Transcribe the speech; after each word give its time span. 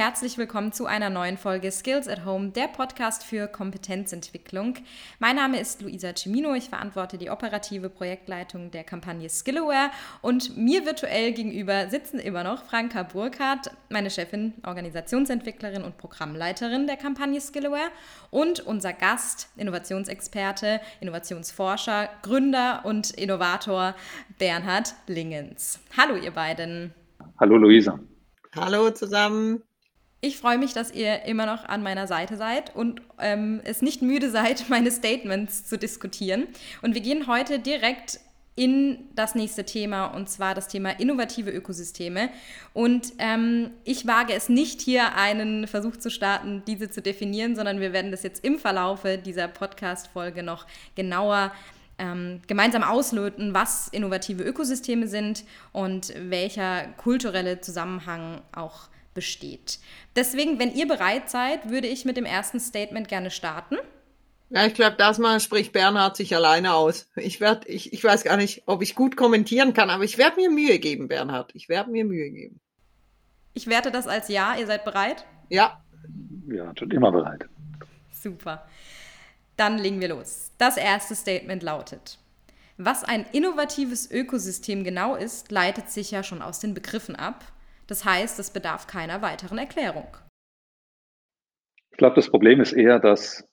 Herzlich 0.00 0.38
willkommen 0.38 0.72
zu 0.72 0.86
einer 0.86 1.10
neuen 1.10 1.36
Folge 1.36 1.70
Skills 1.70 2.08
at 2.08 2.24
Home, 2.24 2.52
der 2.52 2.68
Podcast 2.68 3.22
für 3.22 3.46
Kompetenzentwicklung. 3.48 4.76
Mein 5.18 5.36
Name 5.36 5.60
ist 5.60 5.82
Luisa 5.82 6.14
Cimino, 6.16 6.54
ich 6.54 6.70
verantworte 6.70 7.18
die 7.18 7.28
operative 7.28 7.90
Projektleitung 7.90 8.70
der 8.70 8.82
Kampagne 8.82 9.28
Skillaware 9.28 9.90
und 10.22 10.56
mir 10.56 10.86
virtuell 10.86 11.32
gegenüber 11.32 11.90
sitzen 11.90 12.18
immer 12.18 12.44
noch 12.44 12.64
Franka 12.64 13.02
Burkhardt, 13.02 13.72
meine 13.90 14.08
Chefin, 14.08 14.54
Organisationsentwicklerin 14.64 15.84
und 15.84 15.98
Programmleiterin 15.98 16.86
der 16.86 16.96
Kampagne 16.96 17.42
Skillaware 17.42 17.90
und 18.30 18.60
unser 18.60 18.94
Gast, 18.94 19.50
Innovationsexperte, 19.58 20.80
Innovationsforscher, 21.02 22.08
Gründer 22.22 22.86
und 22.86 23.10
Innovator 23.10 23.94
Bernhard 24.38 24.94
Lingens. 25.08 25.78
Hallo 25.94 26.16
ihr 26.16 26.30
beiden. 26.30 26.94
Hallo 27.38 27.58
Luisa. 27.58 28.00
Hallo 28.56 28.88
zusammen. 28.92 29.62
Ich 30.22 30.36
freue 30.36 30.58
mich, 30.58 30.74
dass 30.74 30.92
ihr 30.92 31.24
immer 31.24 31.46
noch 31.46 31.64
an 31.64 31.82
meiner 31.82 32.06
Seite 32.06 32.36
seid 32.36 32.76
und 32.76 33.00
ähm, 33.18 33.60
es 33.64 33.80
nicht 33.80 34.02
müde 34.02 34.30
seid, 34.30 34.66
meine 34.68 34.90
Statements 34.90 35.66
zu 35.66 35.78
diskutieren. 35.78 36.46
Und 36.82 36.94
wir 36.94 37.00
gehen 37.00 37.26
heute 37.26 37.58
direkt 37.58 38.20
in 38.54 38.98
das 39.14 39.34
nächste 39.34 39.64
Thema 39.64 40.06
und 40.06 40.28
zwar 40.28 40.54
das 40.54 40.68
Thema 40.68 40.90
innovative 40.90 41.50
Ökosysteme. 41.50 42.28
Und 42.74 43.14
ähm, 43.18 43.70
ich 43.84 44.06
wage 44.06 44.34
es 44.34 44.50
nicht 44.50 44.82
hier 44.82 45.14
einen 45.14 45.66
Versuch 45.66 45.96
zu 45.96 46.10
starten, 46.10 46.62
diese 46.66 46.90
zu 46.90 47.00
definieren, 47.00 47.56
sondern 47.56 47.80
wir 47.80 47.94
werden 47.94 48.10
das 48.10 48.22
jetzt 48.22 48.44
im 48.44 48.58
Verlaufe 48.58 49.16
dieser 49.16 49.48
Podcast-Folge 49.48 50.42
noch 50.42 50.66
genauer 50.94 51.52
ähm, 51.98 52.42
gemeinsam 52.46 52.82
auslöten, 52.82 53.54
was 53.54 53.88
innovative 53.88 54.42
Ökosysteme 54.42 55.06
sind 55.06 55.44
und 55.72 56.12
welcher 56.18 56.88
kulturelle 56.98 57.62
Zusammenhang 57.62 58.42
auch 58.52 58.90
besteht. 59.14 59.78
Deswegen, 60.16 60.58
wenn 60.58 60.74
ihr 60.74 60.86
bereit 60.86 61.30
seid, 61.30 61.70
würde 61.70 61.88
ich 61.88 62.04
mit 62.04 62.16
dem 62.16 62.24
ersten 62.24 62.60
Statement 62.60 63.08
gerne 63.08 63.30
starten. 63.30 63.76
Ja, 64.50 64.66
ich 64.66 64.74
glaube, 64.74 64.96
das 64.96 65.18
mal 65.18 65.38
spricht 65.38 65.72
Bernhard 65.72 66.16
sich 66.16 66.34
alleine 66.34 66.74
aus. 66.74 67.08
Ich 67.14 67.40
werde, 67.40 67.68
ich, 67.68 67.92
ich 67.92 68.02
weiß 68.02 68.24
gar 68.24 68.36
nicht, 68.36 68.64
ob 68.66 68.82
ich 68.82 68.96
gut 68.96 69.16
kommentieren 69.16 69.74
kann, 69.74 69.90
aber 69.90 70.02
ich 70.02 70.18
werde 70.18 70.36
mir 70.36 70.50
Mühe 70.50 70.80
geben, 70.80 71.06
Bernhard. 71.06 71.52
Ich 71.54 71.68
werde 71.68 71.90
mir 71.90 72.04
Mühe 72.04 72.30
geben. 72.30 72.60
Ich 73.54 73.68
werte 73.68 73.92
das 73.92 74.08
als 74.08 74.28
Ja. 74.28 74.56
Ihr 74.56 74.66
seid 74.66 74.84
bereit? 74.84 75.24
Ja. 75.48 75.82
Ja, 76.48 76.72
schon 76.76 76.90
immer 76.90 77.12
bereit. 77.12 77.48
Super. 78.10 78.66
Dann 79.56 79.78
legen 79.78 80.00
wir 80.00 80.08
los. 80.08 80.50
Das 80.58 80.76
erste 80.76 81.14
Statement 81.14 81.62
lautet, 81.62 82.18
was 82.76 83.04
ein 83.04 83.26
innovatives 83.32 84.10
Ökosystem 84.10 84.82
genau 84.82 85.14
ist, 85.14 85.52
leitet 85.52 85.90
sich 85.90 86.10
ja 86.10 86.22
schon 86.22 86.42
aus 86.42 86.58
den 86.58 86.74
Begriffen 86.74 87.14
ab. 87.14 87.44
Das 87.90 88.04
heißt, 88.04 88.38
es 88.38 88.52
bedarf 88.52 88.86
keiner 88.86 89.20
weiteren 89.20 89.58
Erklärung. 89.58 90.16
Ich 91.90 91.98
glaube, 91.98 92.14
das 92.14 92.30
Problem 92.30 92.60
ist 92.60 92.72
eher, 92.72 93.00
dass 93.00 93.44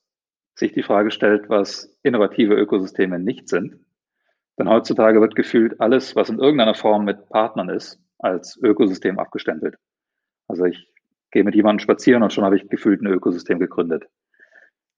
sich 0.53 0.73
die 0.73 0.83
Frage 0.83 1.09
stellt, 1.09 1.49
was 1.49 1.91
innovative 2.03 2.53
Ökosysteme 2.53 3.17
nicht 3.17 3.49
sind. 3.49 3.79
Denn 4.59 4.69
heutzutage 4.69 5.21
wird 5.21 5.35
gefühlt 5.35 5.81
alles, 5.81 6.15
was 6.15 6.29
in 6.29 6.37
irgendeiner 6.37 6.75
Form 6.75 7.03
mit 7.03 7.29
Partnern 7.29 7.69
ist, 7.69 7.99
als 8.19 8.59
Ökosystem 8.61 9.17
abgestempelt. 9.17 9.77
Also 10.47 10.65
ich 10.65 10.87
gehe 11.31 11.43
mit 11.43 11.55
jemandem 11.55 11.79
spazieren 11.79 12.21
und 12.21 12.31
schon 12.31 12.45
habe 12.45 12.57
ich 12.57 12.69
gefühlt 12.69 13.01
ein 13.01 13.07
Ökosystem 13.07 13.57
gegründet. 13.57 14.05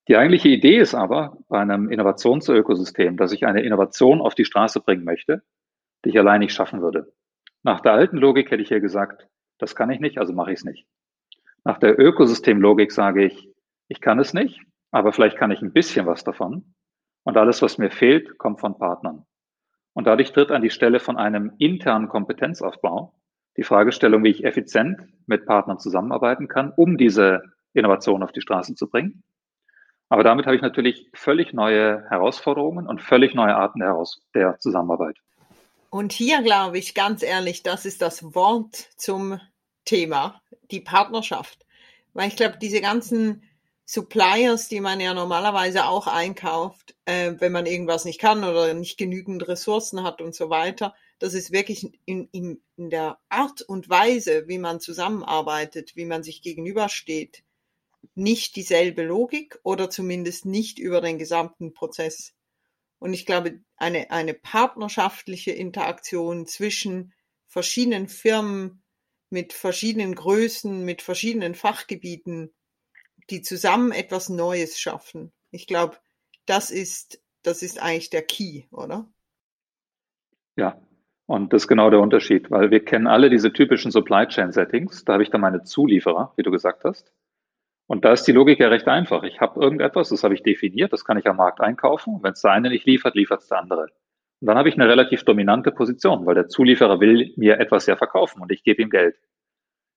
Die 0.10 0.18
eigentliche 0.18 0.50
Idee 0.50 0.80
ist 0.80 0.96
aber 0.96 1.38
bei 1.48 1.60
einem 1.60 1.90
Innovationsökosystem, 1.90 3.16
dass 3.16 3.32
ich 3.32 3.46
eine 3.46 3.62
Innovation 3.62 4.20
auf 4.20 4.36
die 4.36 4.46
Straße 4.46 4.82
bringen 4.82 5.06
möchte, 5.06 5.44
die 6.04 6.10
ich 6.10 6.20
allein 6.20 6.42
nicht 6.42 6.54
schaffen 6.54 6.82
würde. 6.82 7.14
Nach 7.64 7.82
der 7.82 7.94
alten 7.94 8.18
Logik 8.18 8.52
hätte 8.52 8.62
ich 8.62 8.70
hier 8.70 8.80
gesagt, 8.80 9.28
das 9.58 9.76
kann 9.76 9.90
ich 9.90 10.00
nicht, 10.00 10.18
also 10.18 10.34
mache 10.34 10.52
ich 10.52 10.60
es 10.60 10.66
nicht. 10.66 10.88
Nach 11.64 11.78
der 11.78 12.00
Ökosystemlogik 12.00 12.92
sage 12.92 13.26
ich, 13.26 13.50
ich 13.90 14.02
kann 14.02 14.20
es 14.20 14.34
nicht, 14.34 14.62
aber 14.92 15.12
vielleicht 15.12 15.38
kann 15.38 15.52
ich 15.52 15.62
ein 15.62 15.74
bisschen 15.74 16.06
was 16.06 16.24
davon. 16.24 16.74
Und 17.24 17.38
alles, 17.38 17.62
was 17.62 17.78
mir 17.78 17.92
fehlt, 17.92 18.38
kommt 18.38 18.60
von 18.62 18.78
Partnern. 18.78 19.26
Und 19.94 20.08
dadurch 20.08 20.32
tritt 20.32 20.52
an 20.52 20.62
die 20.62 20.70
Stelle 20.70 21.00
von 21.00 21.18
einem 21.18 21.54
internen 21.58 22.08
Kompetenzaufbau 22.08 23.14
die 23.58 23.64
Fragestellung, 23.64 24.24
wie 24.24 24.30
ich 24.30 24.46
effizient 24.46 25.06
mit 25.26 25.46
Partnern 25.46 25.80
zusammenarbeiten 25.80 26.48
kann, 26.48 26.72
um 26.76 26.98
diese 26.98 27.44
Innovation 27.74 28.24
auf 28.24 28.32
die 28.32 28.42
Straße 28.42 28.76
zu 28.76 28.90
bringen. 28.90 29.24
Aber 30.08 30.24
damit 30.24 30.46
habe 30.46 30.56
ich 30.56 30.62
natürlich 30.62 31.10
völlig 31.14 31.54
neue 31.54 32.04
Herausforderungen 32.10 32.88
und 32.88 33.02
völlig 33.02 33.36
neue 33.36 33.56
Arten 33.56 33.82
der 34.34 34.58
Zusammenarbeit. 34.60 35.18
Und 35.90 36.14
hier 36.14 36.42
glaube 36.44 36.78
ich 36.78 36.94
ganz 36.94 37.24
ehrlich, 37.24 37.64
das 37.64 37.86
ist 37.86 38.02
das 38.02 38.36
Wort 38.36 38.90
zum 38.96 39.40
Thema, 39.86 40.42
die 40.72 40.82
Partnerschaft. 40.82 41.66
Weil 42.14 42.28
ich 42.28 42.36
glaube, 42.36 42.58
diese 42.62 42.82
ganzen 42.82 43.44
Suppliers, 43.86 44.68
die 44.68 44.82
man 44.82 45.00
ja 45.00 45.16
normalerweise 45.16 45.86
auch 45.86 46.06
einkauft, 46.06 46.96
äh, 47.06 47.34
wenn 47.40 47.52
man 47.52 47.66
irgendwas 47.66 48.06
nicht 48.06 48.20
kann 48.20 48.44
oder 48.44 48.72
nicht 48.76 48.98
genügend 48.98 49.48
Ressourcen 49.48 50.04
hat 50.04 50.22
und 50.22 50.36
so 50.36 50.52
weiter, 50.52 50.94
das 51.18 51.34
ist 51.34 51.52
wirklich 51.52 51.92
in, 52.06 52.30
in, 52.32 52.62
in 52.78 52.90
der 52.92 53.18
Art 53.30 53.64
und 53.64 53.90
Weise, 53.90 54.48
wie 54.48 54.60
man 54.60 54.80
zusammenarbeitet, 54.80 55.96
wie 55.96 56.06
man 56.06 56.22
sich 56.22 56.44
gegenübersteht, 56.44 57.44
nicht 58.14 58.56
dieselbe 58.56 59.04
Logik 59.04 59.60
oder 59.64 59.90
zumindest 59.90 60.46
nicht 60.46 60.78
über 60.78 61.02
den 61.02 61.18
gesamten 61.18 61.74
Prozess. 61.74 62.34
Und 63.00 63.14
ich 63.14 63.26
glaube, 63.26 63.60
eine, 63.78 64.12
eine 64.12 64.34
partnerschaftliche 64.34 65.52
Interaktion 65.52 66.46
zwischen 66.46 67.14
verschiedenen 67.48 68.08
Firmen 68.08 68.84
mit 69.30 69.54
verschiedenen 69.54 70.16
Größen, 70.16 70.84
mit 70.84 71.02
verschiedenen 71.02 71.56
Fachgebieten, 71.56 72.54
die 73.30 73.42
zusammen 73.42 73.92
etwas 73.92 74.30
Neues 74.30 74.80
schaffen. 74.80 75.32
Ich 75.52 75.68
glaube, 75.68 75.98
das 76.46 76.72
ist, 76.72 77.24
das 77.44 77.62
ist 77.62 77.82
eigentlich 77.82 78.10
der 78.10 78.24
Key, 78.24 78.64
oder? 78.72 79.08
Ja, 80.56 80.82
und 81.26 81.54
das 81.54 81.64
ist 81.64 81.68
genau 81.68 81.90
der 81.90 82.00
Unterschied, 82.00 82.50
weil 82.50 82.72
wir 82.72 82.84
kennen 82.84 83.08
alle 83.08 83.30
diese 83.30 83.54
typischen 83.54 83.92
Supply 83.92 84.28
Chain 84.28 84.52
Settings. 84.52 85.06
Da 85.06 85.14
habe 85.14 85.24
ich 85.24 85.30
dann 85.30 85.42
meine 85.42 85.64
Zulieferer, 85.64 86.34
wie 86.36 86.44
du 86.44 86.52
gesagt 86.52 86.84
hast. 86.84 87.14
Und 87.90 88.06
da 88.06 88.12
ist 88.12 88.26
die 88.26 88.34
Logik 88.34 88.60
ja 88.60 88.68
recht 88.68 88.88
einfach. 88.88 89.24
Ich 89.24 89.42
habe 89.42 89.60
irgendetwas, 89.60 90.10
das 90.10 90.24
habe 90.24 90.36
ich 90.36 90.44
definiert, 90.44 90.94
das 90.94 91.04
kann 91.04 91.18
ich 91.18 91.26
am 91.26 91.38
Markt 91.38 91.60
einkaufen. 91.60 92.20
Wenn 92.22 92.34
es 92.34 92.42
der 92.42 92.52
eine 92.52 92.70
nicht 92.70 92.86
liefert, 92.86 93.16
liefert 93.16 93.42
es 93.42 93.48
der 93.48 93.58
andere. 93.58 93.88
Und 94.42 94.48
dann 94.48 94.60
habe 94.60 94.70
ich 94.70 94.76
eine 94.76 94.88
relativ 94.88 95.24
dominante 95.24 95.72
Position, 95.72 96.24
weil 96.28 96.36
der 96.36 96.48
Zulieferer 96.48 97.00
will 97.00 97.34
mir 97.36 97.60
etwas 97.60 97.88
ja 97.88 97.96
verkaufen 97.96 98.44
und 98.44 98.52
ich 98.52 98.64
gebe 98.64 98.84
ihm 98.84 98.92
Geld. 98.92 99.16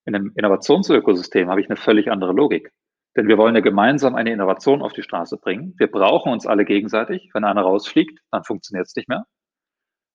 In 0.06 0.14
einem 0.14 0.32
Innovationsökosystem 0.34 1.50
habe 1.50 1.60
ich 1.60 1.68
eine 1.68 1.76
völlig 1.76 2.10
andere 2.10 2.32
Logik. 2.32 2.72
Denn 3.14 3.28
wir 3.28 3.36
wollen 3.36 3.54
ja 3.54 3.60
gemeinsam 3.60 4.14
eine 4.14 4.32
Innovation 4.32 4.80
auf 4.80 4.94
die 4.94 5.02
Straße 5.02 5.36
bringen. 5.36 5.74
Wir 5.76 5.90
brauchen 5.90 6.32
uns 6.32 6.46
alle 6.46 6.64
gegenseitig. 6.64 7.28
Wenn 7.34 7.44
einer 7.44 7.60
rausfliegt, 7.60 8.20
dann 8.30 8.42
funktioniert 8.42 8.86
es 8.86 8.96
nicht 8.96 9.10
mehr. 9.10 9.26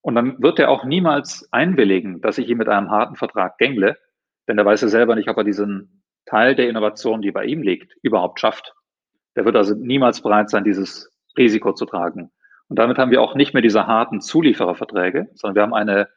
Und 0.01 0.15
dann 0.15 0.41
wird 0.41 0.57
er 0.57 0.71
auch 0.71 0.83
niemals 0.83 1.47
einwilligen, 1.51 2.21
dass 2.21 2.39
ich 2.39 2.49
ihn 2.49 2.57
mit 2.57 2.69
einem 2.69 2.89
harten 2.89 3.15
Vertrag 3.15 3.59
gängle, 3.59 3.97
denn 4.47 4.57
er 4.57 4.65
weiß 4.65 4.81
ja 4.81 4.87
selber 4.87 5.13
nicht, 5.13 5.29
ob 5.29 5.37
er 5.37 5.43
diesen 5.43 6.01
Teil 6.27 6.55
der 6.55 6.69
Innovation, 6.69 7.21
die 7.21 7.31
bei 7.31 7.45
ihm 7.45 7.61
liegt, 7.61 7.95
überhaupt 8.03 8.39
schafft. 8.39 8.75
Der 9.35 9.45
wird 9.45 9.55
also 9.55 9.73
niemals 9.75 10.21
bereit 10.21 10.49
sein, 10.49 10.63
dieses 10.63 11.11
Risiko 11.37 11.73
zu 11.73 11.85
tragen. 11.85 12.31
Und 12.69 12.77
damit 12.77 12.97
haben 12.97 13.11
wir 13.11 13.21
auch 13.21 13.35
nicht 13.35 13.53
mehr 13.53 13.61
diese 13.61 13.87
harten 13.87 14.21
Zuliefererverträge, 14.21 15.29
sondern 15.35 15.55
wir 15.55 15.61
haben 15.61 15.73
eine, 15.73 16.09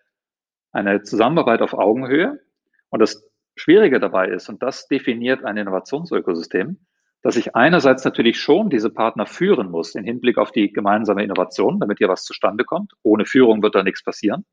eine 0.73 1.03
Zusammenarbeit 1.03 1.63
auf 1.63 1.75
Augenhöhe. 1.75 2.41
Und 2.89 3.01
das 3.01 3.25
Schwierige 3.55 4.01
dabei 4.01 4.29
ist, 4.29 4.49
und 4.49 4.63
das 4.63 4.89
definiert 4.89 5.45
ein 5.45 5.57
Innovationsökosystem, 5.57 6.79
dass 7.23 7.37
ich 7.37 7.55
einerseits 7.55 8.05
natürlich 8.05 8.41
schon 8.41 8.71
diese 8.71 8.91
Partner 8.91 9.27
führen 9.27 9.71
muss 9.71 9.95
im 9.95 10.05
Hinblick 10.05 10.39
auf 10.39 10.51
die 10.53 10.73
gemeinsame 10.73 11.23
Innovation, 11.23 11.79
damit 11.79 11.99
hier 11.99 12.09
was 12.09 12.25
zustande 12.25 12.65
kommt. 12.65 12.93
Ohne 13.03 13.27
Führung 13.27 13.63
wird 13.63 13.75
da 13.75 13.83
nichts 13.83 14.03
passieren. 14.03 14.45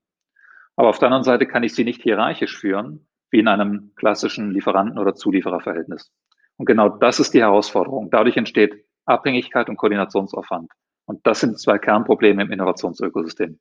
Aber 0.75 0.89
auf 0.89 0.99
der 0.99 1.07
anderen 1.07 1.23
Seite 1.23 1.47
kann 1.47 1.63
ich 1.63 1.73
sie 1.73 1.85
nicht 1.85 2.03
hierarchisch 2.03 2.57
führen, 2.57 3.07
wie 3.31 3.39
in 3.39 3.47
einem 3.47 3.91
klassischen 3.95 4.51
Lieferanten- 4.51 4.99
oder 4.99 5.15
Zuliefererverhältnis. 5.15 6.11
Und 6.57 6.65
genau 6.65 6.89
das 6.89 7.19
ist 7.19 7.33
die 7.33 7.41
Herausforderung. 7.41 8.09
Dadurch 8.09 8.37
entsteht 8.37 8.85
Abhängigkeit 9.05 9.69
und 9.69 9.77
Koordinationsaufwand. 9.77 10.71
Und 11.05 11.25
das 11.25 11.39
sind 11.39 11.59
zwei 11.59 11.77
Kernprobleme 11.77 12.43
im 12.43 12.51
Innovationsökosystem. 12.51 13.59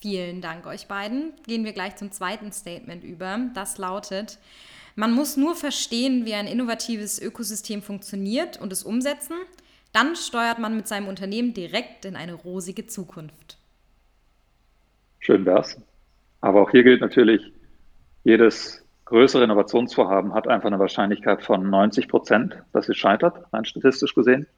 Vielen 0.00 0.40
Dank 0.40 0.66
euch 0.66 0.88
beiden. 0.88 1.32
Gehen 1.46 1.64
wir 1.64 1.72
gleich 1.72 1.96
zum 1.96 2.10
zweiten 2.12 2.52
Statement 2.52 3.04
über. 3.04 3.38
Das 3.54 3.78
lautet, 3.78 4.38
man 4.94 5.12
muss 5.12 5.36
nur 5.36 5.54
verstehen, 5.54 6.24
wie 6.24 6.34
ein 6.34 6.46
innovatives 6.46 7.20
Ökosystem 7.20 7.82
funktioniert 7.82 8.60
und 8.60 8.72
es 8.72 8.82
umsetzen. 8.82 9.36
Dann 9.92 10.16
steuert 10.16 10.58
man 10.58 10.76
mit 10.76 10.88
seinem 10.88 11.08
Unternehmen 11.08 11.54
direkt 11.54 12.04
in 12.04 12.16
eine 12.16 12.34
rosige 12.34 12.86
Zukunft. 12.86 13.58
Schön 15.20 15.44
wär's. 15.44 15.80
Aber 16.40 16.62
auch 16.62 16.70
hier 16.70 16.82
gilt 16.82 17.00
natürlich, 17.00 17.52
jedes 18.26 18.84
größere 19.04 19.44
Innovationsvorhaben 19.44 20.34
hat 20.34 20.48
einfach 20.48 20.66
eine 20.66 20.80
Wahrscheinlichkeit 20.80 21.44
von 21.44 21.70
90 21.70 22.08
Prozent, 22.08 22.60
dass 22.72 22.88
es 22.88 22.96
scheitert, 22.96 23.36
rein 23.52 23.64
statistisch 23.64 24.16
gesehen. 24.16 24.48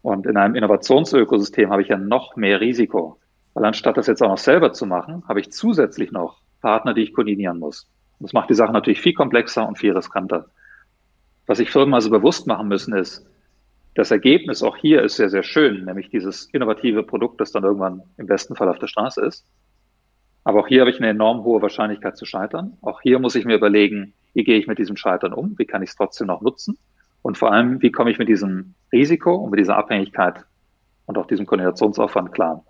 Und 0.00 0.24
in 0.24 0.38
einem 0.38 0.54
Innovationsökosystem 0.54 1.70
habe 1.70 1.82
ich 1.82 1.88
ja 1.88 1.98
noch 1.98 2.36
mehr 2.36 2.62
Risiko. 2.62 3.18
Weil 3.52 3.66
anstatt 3.66 3.98
das 3.98 4.06
jetzt 4.06 4.22
auch 4.22 4.30
noch 4.30 4.38
selber 4.38 4.72
zu 4.72 4.86
machen, 4.86 5.24
habe 5.28 5.40
ich 5.40 5.52
zusätzlich 5.52 6.10
noch 6.10 6.40
Partner, 6.62 6.94
die 6.94 7.02
ich 7.02 7.12
koordinieren 7.12 7.58
muss. 7.58 7.86
Das 8.18 8.32
macht 8.32 8.48
die 8.48 8.54
Sache 8.54 8.72
natürlich 8.72 9.02
viel 9.02 9.12
komplexer 9.12 9.68
und 9.68 9.76
viel 9.76 9.92
riskanter. 9.92 10.46
Was 11.46 11.58
sich 11.58 11.70
Firmen 11.70 11.92
also 11.92 12.08
bewusst 12.08 12.46
machen 12.46 12.68
müssen, 12.68 12.96
ist, 12.96 13.26
das 13.94 14.10
Ergebnis 14.10 14.62
auch 14.62 14.78
hier 14.78 15.02
ist 15.02 15.16
sehr, 15.16 15.28
sehr 15.28 15.42
schön, 15.42 15.84
nämlich 15.84 16.08
dieses 16.08 16.46
innovative 16.46 17.02
Produkt, 17.02 17.42
das 17.42 17.52
dann 17.52 17.64
irgendwann 17.64 18.04
im 18.16 18.24
besten 18.26 18.56
Fall 18.56 18.70
auf 18.70 18.78
der 18.78 18.86
Straße 18.86 19.20
ist. 19.20 19.44
Aber 20.44 20.60
auch 20.60 20.68
hier 20.68 20.80
habe 20.80 20.90
ich 20.90 20.98
eine 20.98 21.08
enorm 21.08 21.44
hohe 21.44 21.62
Wahrscheinlichkeit 21.62 22.16
zu 22.16 22.24
scheitern. 22.24 22.76
Auch 22.82 23.00
hier 23.00 23.18
muss 23.18 23.34
ich 23.34 23.44
mir 23.44 23.56
überlegen, 23.56 24.14
wie 24.34 24.44
gehe 24.44 24.58
ich 24.58 24.66
mit 24.66 24.78
diesem 24.78 24.96
Scheitern 24.96 25.32
um? 25.32 25.54
Wie 25.58 25.66
kann 25.66 25.82
ich 25.82 25.90
es 25.90 25.96
trotzdem 25.96 26.26
noch 26.26 26.42
nutzen? 26.42 26.78
Und 27.22 27.38
vor 27.38 27.52
allem, 27.52 27.80
wie 27.82 27.92
komme 27.92 28.10
ich 28.10 28.18
mit 28.18 28.28
diesem 28.28 28.74
Risiko 28.92 29.34
und 29.34 29.50
mit 29.50 29.60
dieser 29.60 29.76
Abhängigkeit 29.76 30.44
und 31.06 31.16
auch 31.18 31.26
diesem 31.26 31.46
Koordinationsaufwand 31.46 32.32
klar? 32.32 32.64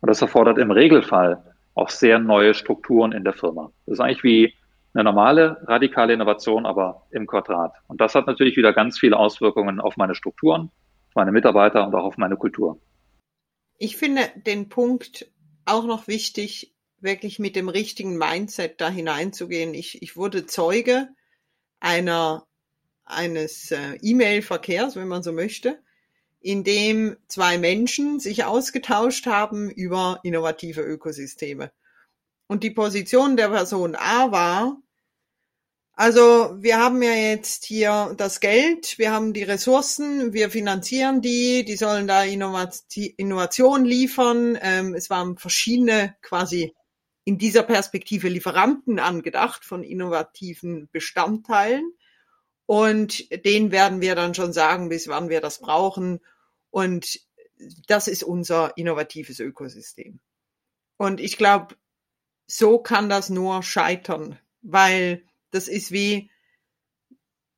Und 0.00 0.08
das 0.08 0.22
erfordert 0.22 0.58
im 0.58 0.70
Regelfall 0.70 1.42
auch 1.74 1.90
sehr 1.90 2.18
neue 2.18 2.54
Strukturen 2.54 3.12
in 3.12 3.24
der 3.24 3.32
Firma. 3.32 3.72
Das 3.86 3.94
ist 3.94 4.00
eigentlich 4.00 4.22
wie 4.22 4.54
eine 4.94 5.04
normale 5.04 5.58
radikale 5.66 6.14
Innovation, 6.14 6.64
aber 6.64 7.06
im 7.10 7.26
Quadrat. 7.26 7.74
Und 7.88 8.00
das 8.00 8.14
hat 8.14 8.26
natürlich 8.26 8.56
wieder 8.56 8.72
ganz 8.72 8.98
viele 8.98 9.18
Auswirkungen 9.18 9.80
auf 9.80 9.96
meine 9.96 10.14
Strukturen, 10.14 10.70
auf 11.08 11.14
meine 11.14 11.32
Mitarbeiter 11.32 11.86
und 11.86 11.94
auch 11.94 12.04
auf 12.04 12.16
meine 12.16 12.36
Kultur. 12.36 12.78
Ich 13.78 13.96
finde 13.96 14.22
den 14.36 14.68
Punkt 14.70 15.30
auch 15.66 15.84
noch 15.84 16.08
wichtig, 16.08 16.75
wirklich 17.00 17.38
mit 17.38 17.56
dem 17.56 17.68
richtigen 17.68 18.16
Mindset 18.16 18.80
da 18.80 18.88
hineinzugehen. 18.88 19.74
Ich, 19.74 20.02
ich 20.02 20.16
wurde 20.16 20.46
Zeuge 20.46 21.08
einer, 21.80 22.46
eines 23.04 23.70
äh, 23.70 23.98
E-Mail-Verkehrs, 24.00 24.96
wenn 24.96 25.08
man 25.08 25.22
so 25.22 25.32
möchte, 25.32 25.78
in 26.40 26.64
dem 26.64 27.16
zwei 27.28 27.58
Menschen 27.58 28.20
sich 28.20 28.44
ausgetauscht 28.44 29.26
haben 29.26 29.70
über 29.70 30.20
innovative 30.22 30.82
Ökosysteme. 30.82 31.72
Und 32.46 32.62
die 32.62 32.70
Position 32.70 33.36
der 33.36 33.48
Person 33.48 33.96
A 33.96 34.30
war, 34.30 34.80
also 35.98 36.54
wir 36.60 36.78
haben 36.78 37.02
ja 37.02 37.14
jetzt 37.14 37.64
hier 37.64 38.14
das 38.18 38.40
Geld, 38.40 38.98
wir 38.98 39.12
haben 39.12 39.32
die 39.32 39.44
Ressourcen, 39.44 40.34
wir 40.34 40.50
finanzieren 40.50 41.22
die, 41.22 41.64
die 41.64 41.76
sollen 41.76 42.06
da 42.06 42.22
Innovation 42.22 43.84
liefern. 43.86 44.58
Ähm, 44.60 44.94
es 44.94 45.08
waren 45.08 45.38
verschiedene 45.38 46.14
quasi 46.20 46.74
in 47.26 47.38
dieser 47.38 47.64
Perspektive 47.64 48.28
Lieferanten 48.28 49.00
angedacht 49.00 49.64
von 49.64 49.82
innovativen 49.82 50.88
Bestandteilen. 50.92 51.92
Und 52.66 53.44
den 53.44 53.72
werden 53.72 54.00
wir 54.00 54.14
dann 54.14 54.32
schon 54.32 54.52
sagen, 54.52 54.88
bis 54.88 55.08
wann 55.08 55.28
wir 55.28 55.40
das 55.40 55.58
brauchen. 55.58 56.20
Und 56.70 57.20
das 57.88 58.06
ist 58.06 58.22
unser 58.22 58.76
innovatives 58.76 59.40
Ökosystem. 59.40 60.20
Und 60.98 61.20
ich 61.20 61.36
glaube, 61.36 61.74
so 62.46 62.78
kann 62.78 63.08
das 63.08 63.28
nur 63.28 63.64
scheitern, 63.64 64.38
weil 64.62 65.24
das 65.50 65.66
ist 65.66 65.90
wie, 65.90 66.30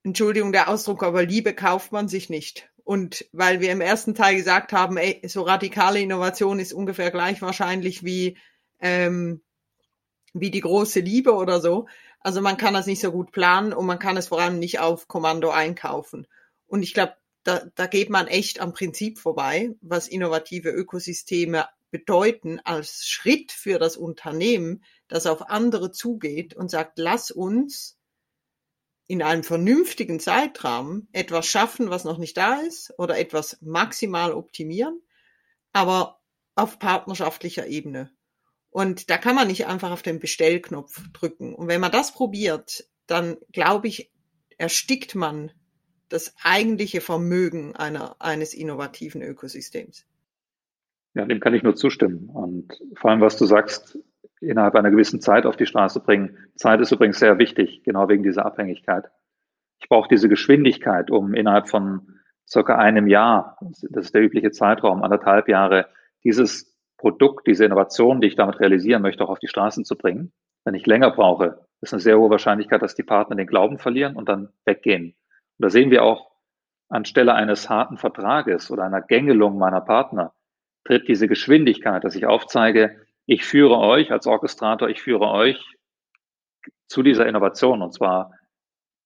Entschuldigung 0.02 0.52
der 0.52 0.68
Ausdruck, 0.70 1.02
aber 1.02 1.26
Liebe 1.26 1.54
kauft 1.54 1.92
man 1.92 2.08
sich 2.08 2.30
nicht. 2.30 2.70
Und 2.84 3.26
weil 3.32 3.60
wir 3.60 3.70
im 3.70 3.82
ersten 3.82 4.14
Teil 4.14 4.34
gesagt 4.36 4.72
haben, 4.72 4.96
ey, 4.96 5.20
so 5.28 5.42
radikale 5.42 6.00
Innovation 6.00 6.58
ist 6.58 6.72
ungefähr 6.72 7.10
gleich 7.10 7.42
wahrscheinlich 7.42 8.02
wie, 8.02 8.38
ähm, 8.80 9.42
wie 10.34 10.50
die 10.50 10.60
große 10.60 11.00
Liebe 11.00 11.34
oder 11.34 11.60
so. 11.60 11.86
Also 12.20 12.40
man 12.40 12.56
kann 12.56 12.74
das 12.74 12.86
nicht 12.86 13.00
so 13.00 13.12
gut 13.12 13.32
planen 13.32 13.72
und 13.72 13.86
man 13.86 13.98
kann 13.98 14.16
es 14.16 14.28
vor 14.28 14.40
allem 14.40 14.58
nicht 14.58 14.80
auf 14.80 15.08
Kommando 15.08 15.50
einkaufen. 15.50 16.26
Und 16.66 16.82
ich 16.82 16.94
glaube, 16.94 17.14
da, 17.44 17.62
da 17.74 17.86
geht 17.86 18.10
man 18.10 18.26
echt 18.26 18.60
am 18.60 18.72
Prinzip 18.72 19.18
vorbei, 19.18 19.74
was 19.80 20.08
innovative 20.08 20.70
Ökosysteme 20.70 21.66
bedeuten 21.90 22.60
als 22.64 23.06
Schritt 23.06 23.52
für 23.52 23.78
das 23.78 23.96
Unternehmen, 23.96 24.84
das 25.08 25.26
auf 25.26 25.48
andere 25.48 25.90
zugeht 25.90 26.54
und 26.54 26.70
sagt, 26.70 26.98
lass 26.98 27.30
uns 27.30 27.98
in 29.06 29.22
einem 29.22 29.42
vernünftigen 29.42 30.20
Zeitrahmen 30.20 31.08
etwas 31.12 31.46
schaffen, 31.46 31.88
was 31.88 32.04
noch 32.04 32.18
nicht 32.18 32.36
da 32.36 32.56
ist 32.60 32.92
oder 32.98 33.18
etwas 33.18 33.56
maximal 33.62 34.32
optimieren, 34.32 35.00
aber 35.72 36.20
auf 36.54 36.78
partnerschaftlicher 36.78 37.66
Ebene. 37.66 38.12
Und 38.70 39.10
da 39.10 39.18
kann 39.18 39.34
man 39.34 39.48
nicht 39.48 39.66
einfach 39.66 39.90
auf 39.90 40.02
den 40.02 40.18
Bestellknopf 40.18 41.02
drücken. 41.12 41.54
Und 41.54 41.68
wenn 41.68 41.80
man 41.80 41.90
das 41.90 42.12
probiert, 42.12 42.84
dann 43.06 43.36
glaube 43.52 43.88
ich, 43.88 44.12
erstickt 44.58 45.14
man 45.14 45.52
das 46.08 46.34
eigentliche 46.42 47.00
Vermögen 47.00 47.76
einer, 47.76 48.16
eines 48.20 48.54
innovativen 48.54 49.22
Ökosystems. 49.22 50.06
Ja, 51.14 51.24
dem 51.24 51.40
kann 51.40 51.54
ich 51.54 51.62
nur 51.62 51.74
zustimmen. 51.74 52.28
Und 52.28 52.78
vor 52.94 53.10
allem, 53.10 53.20
was 53.20 53.36
du 53.36 53.46
sagst, 53.46 53.98
innerhalb 54.40 54.74
einer 54.74 54.90
gewissen 54.90 55.20
Zeit 55.20 55.46
auf 55.46 55.56
die 55.56 55.66
Straße 55.66 56.00
bringen. 56.00 56.36
Zeit 56.54 56.80
ist 56.80 56.92
übrigens 56.92 57.18
sehr 57.18 57.38
wichtig, 57.38 57.82
genau 57.84 58.08
wegen 58.08 58.22
dieser 58.22 58.46
Abhängigkeit. 58.46 59.06
Ich 59.80 59.88
brauche 59.88 60.08
diese 60.08 60.28
Geschwindigkeit, 60.28 61.10
um 61.10 61.34
innerhalb 61.34 61.68
von 61.68 62.20
circa 62.46 62.76
einem 62.76 63.06
Jahr, 63.06 63.58
das 63.90 64.06
ist 64.06 64.14
der 64.14 64.22
übliche 64.22 64.50
Zeitraum, 64.50 65.02
anderthalb 65.02 65.48
Jahre, 65.48 65.88
dieses 66.24 66.77
Produkt, 66.98 67.46
diese 67.46 67.64
Innovation, 67.64 68.20
die 68.20 68.26
ich 68.26 68.36
damit 68.36 68.60
realisieren 68.60 69.02
möchte, 69.02 69.24
auch 69.24 69.30
auf 69.30 69.38
die 69.38 69.48
Straßen 69.48 69.84
zu 69.84 69.96
bringen. 69.96 70.32
Wenn 70.64 70.74
ich 70.74 70.86
länger 70.86 71.10
brauche, 71.12 71.64
ist 71.80 71.94
eine 71.94 72.00
sehr 72.00 72.18
hohe 72.18 72.28
Wahrscheinlichkeit, 72.28 72.82
dass 72.82 72.94
die 72.94 73.04
Partner 73.04 73.36
den 73.36 73.46
Glauben 73.46 73.78
verlieren 73.78 74.16
und 74.16 74.28
dann 74.28 74.50
weggehen. 74.64 75.14
Und 75.58 75.64
da 75.64 75.70
sehen 75.70 75.90
wir 75.90 76.02
auch, 76.02 76.30
anstelle 76.88 77.34
eines 77.34 77.68
harten 77.68 77.98
Vertrages 77.98 78.70
oder 78.70 78.84
einer 78.84 79.02
Gängelung 79.02 79.58
meiner 79.58 79.80
Partner, 79.80 80.34
tritt 80.84 81.06
diese 81.06 81.28
Geschwindigkeit, 81.28 82.02
dass 82.02 82.16
ich 82.16 82.26
aufzeige, 82.26 83.00
ich 83.26 83.44
führe 83.44 83.78
euch 83.78 84.10
als 84.10 84.26
Orchestrator, 84.26 84.88
ich 84.88 85.02
führe 85.02 85.28
euch 85.28 85.62
zu 86.86 87.02
dieser 87.02 87.26
Innovation 87.26 87.82
und 87.82 87.92
zwar 87.92 88.32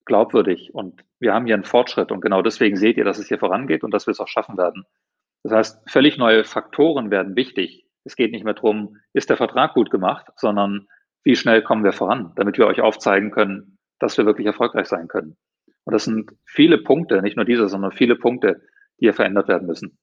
glaubwürdig. 0.05 0.73
Und 0.75 1.05
wir 1.19 1.35
haben 1.35 1.47
hier 1.47 1.57
einen 1.57 1.65
Fortschritt 1.65 2.13
und 2.13 2.21
genau 2.21 2.41
deswegen 2.41 2.77
seht 2.77 2.97
ihr, 2.97 3.05
dass 3.05 3.19
es 3.19 3.29
hier 3.29 3.39
vorangeht 3.39 3.85
und 3.85 3.93
dass 3.93 4.07
wir 4.07 4.13
es 4.13 4.21
auch 4.21 4.29
schaffen 4.29 4.57
werden. 4.57 4.87
Das 5.43 5.53
heißt, 5.53 5.91
völlig 5.91 6.19
neue 6.19 6.45
Faktoren 6.45 7.11
werden 7.11 7.37
wichtig. 7.37 7.87
Es 8.05 8.17
geht 8.17 8.33
nicht 8.33 8.45
mehr 8.45 8.55
darum, 8.55 8.97
ist 9.13 9.31
der 9.31 9.37
Vertrag 9.37 9.75
gut 9.75 9.91
gemacht, 9.91 10.27
sondern 10.37 10.89
wie 11.25 11.37
schnell 11.37 11.63
kommen 11.63 11.85
wir 11.85 11.93
voran, 11.93 12.33
damit 12.37 12.59
wir 12.59 12.67
euch 12.67 12.81
aufzeigen 12.81 13.31
können, 13.31 13.79
dass 13.99 14.19
wir 14.19 14.27
wirklich 14.27 14.47
erfolgreich 14.47 14.89
sein 14.89 15.09
können. 15.09 15.37
Und 15.85 15.93
das 15.93 16.05
sind 16.05 16.31
viele 16.45 16.79
Punkte, 16.79 17.23
nicht 17.23 17.37
nur 17.37 17.45
diese, 17.45 17.69
sondern 17.69 17.93
viele 17.93 18.17
Punkte, 18.17 18.63
die 19.01 19.07
hier 19.07 19.15
verändert 19.15 19.49
werden 19.49 19.67
müssen. 19.67 19.99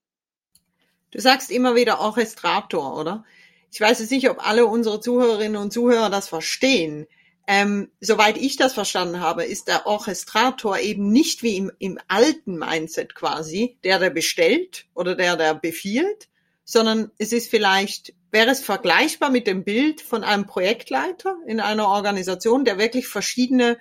Du 1.12 1.20
sagst 1.20 1.52
immer 1.52 1.76
wieder 1.76 2.00
Orchestrator, 2.00 2.98
oder? 3.00 3.24
Ich 3.72 3.80
weiß 3.80 4.00
jetzt 4.00 4.12
nicht, 4.12 4.30
ob 4.30 4.46
alle 4.46 4.66
unsere 4.66 5.00
Zuhörerinnen 5.00 5.62
und 5.62 5.72
Zuhörer 5.72 6.10
das 6.10 6.28
verstehen. 6.28 7.08
Ähm, 7.52 7.90
soweit 8.00 8.38
ich 8.38 8.58
das 8.58 8.76
verstanden 8.76 9.22
habe, 9.22 9.44
ist 9.44 9.70
der 9.70 9.88
Orchestrator 9.88 10.78
eben 10.78 11.10
nicht 11.10 11.42
wie 11.42 11.58
im, 11.58 11.72
im 11.80 11.98
alten 12.08 12.60
Mindset 12.60 13.16
quasi, 13.16 13.80
der, 13.84 13.98
der 13.98 14.12
bestellt 14.12 14.86
oder 14.94 15.16
der, 15.16 15.36
der 15.36 15.56
befiehlt, 15.56 16.30
sondern 16.64 17.10
es 17.18 17.34
ist 17.34 17.50
vielleicht, 17.50 18.14
wäre 18.30 18.52
es 18.52 18.60
vergleichbar 18.60 19.32
mit 19.32 19.48
dem 19.48 19.64
Bild 19.64 20.00
von 20.00 20.24
einem 20.24 20.46
Projektleiter 20.46 21.38
in 21.48 21.60
einer 21.60 21.88
Organisation, 21.88 22.66
der 22.66 22.78
wirklich 22.78 23.08
verschiedene 23.08 23.80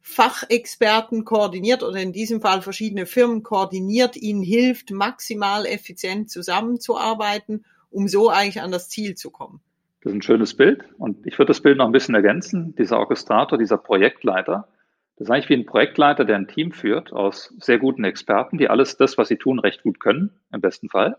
Fachexperten 0.00 1.24
koordiniert 1.24 1.82
oder 1.82 2.00
in 2.00 2.12
diesem 2.12 2.40
Fall 2.40 2.62
verschiedene 2.62 3.04
Firmen 3.04 3.42
koordiniert, 3.42 4.14
ihnen 4.16 4.44
hilft, 4.44 4.92
maximal 4.92 5.66
effizient 5.66 6.30
zusammenzuarbeiten, 6.30 7.64
um 7.90 8.06
so 8.06 8.30
eigentlich 8.30 8.60
an 8.60 8.70
das 8.70 8.88
Ziel 8.88 9.16
zu 9.16 9.32
kommen. 9.32 9.60
Das 10.00 10.12
ist 10.12 10.18
ein 10.18 10.22
schönes 10.22 10.56
Bild 10.56 10.84
und 10.98 11.26
ich 11.26 11.38
würde 11.38 11.48
das 11.48 11.60
Bild 11.60 11.78
noch 11.78 11.86
ein 11.86 11.92
bisschen 11.92 12.14
ergänzen. 12.14 12.74
Dieser 12.76 12.98
Orchestrator, 12.98 13.58
dieser 13.58 13.78
Projektleiter, 13.78 14.68
das 15.16 15.26
ist 15.26 15.30
eigentlich 15.32 15.48
wie 15.48 15.54
ein 15.54 15.66
Projektleiter, 15.66 16.24
der 16.24 16.36
ein 16.36 16.46
Team 16.46 16.70
führt 16.70 17.12
aus 17.12 17.52
sehr 17.58 17.78
guten 17.78 18.04
Experten, 18.04 18.58
die 18.58 18.68
alles 18.68 18.96
das, 18.96 19.18
was 19.18 19.26
sie 19.26 19.36
tun, 19.36 19.58
recht 19.58 19.82
gut 19.82 19.98
können, 19.98 20.40
im 20.52 20.60
besten 20.60 20.88
Fall. 20.88 21.16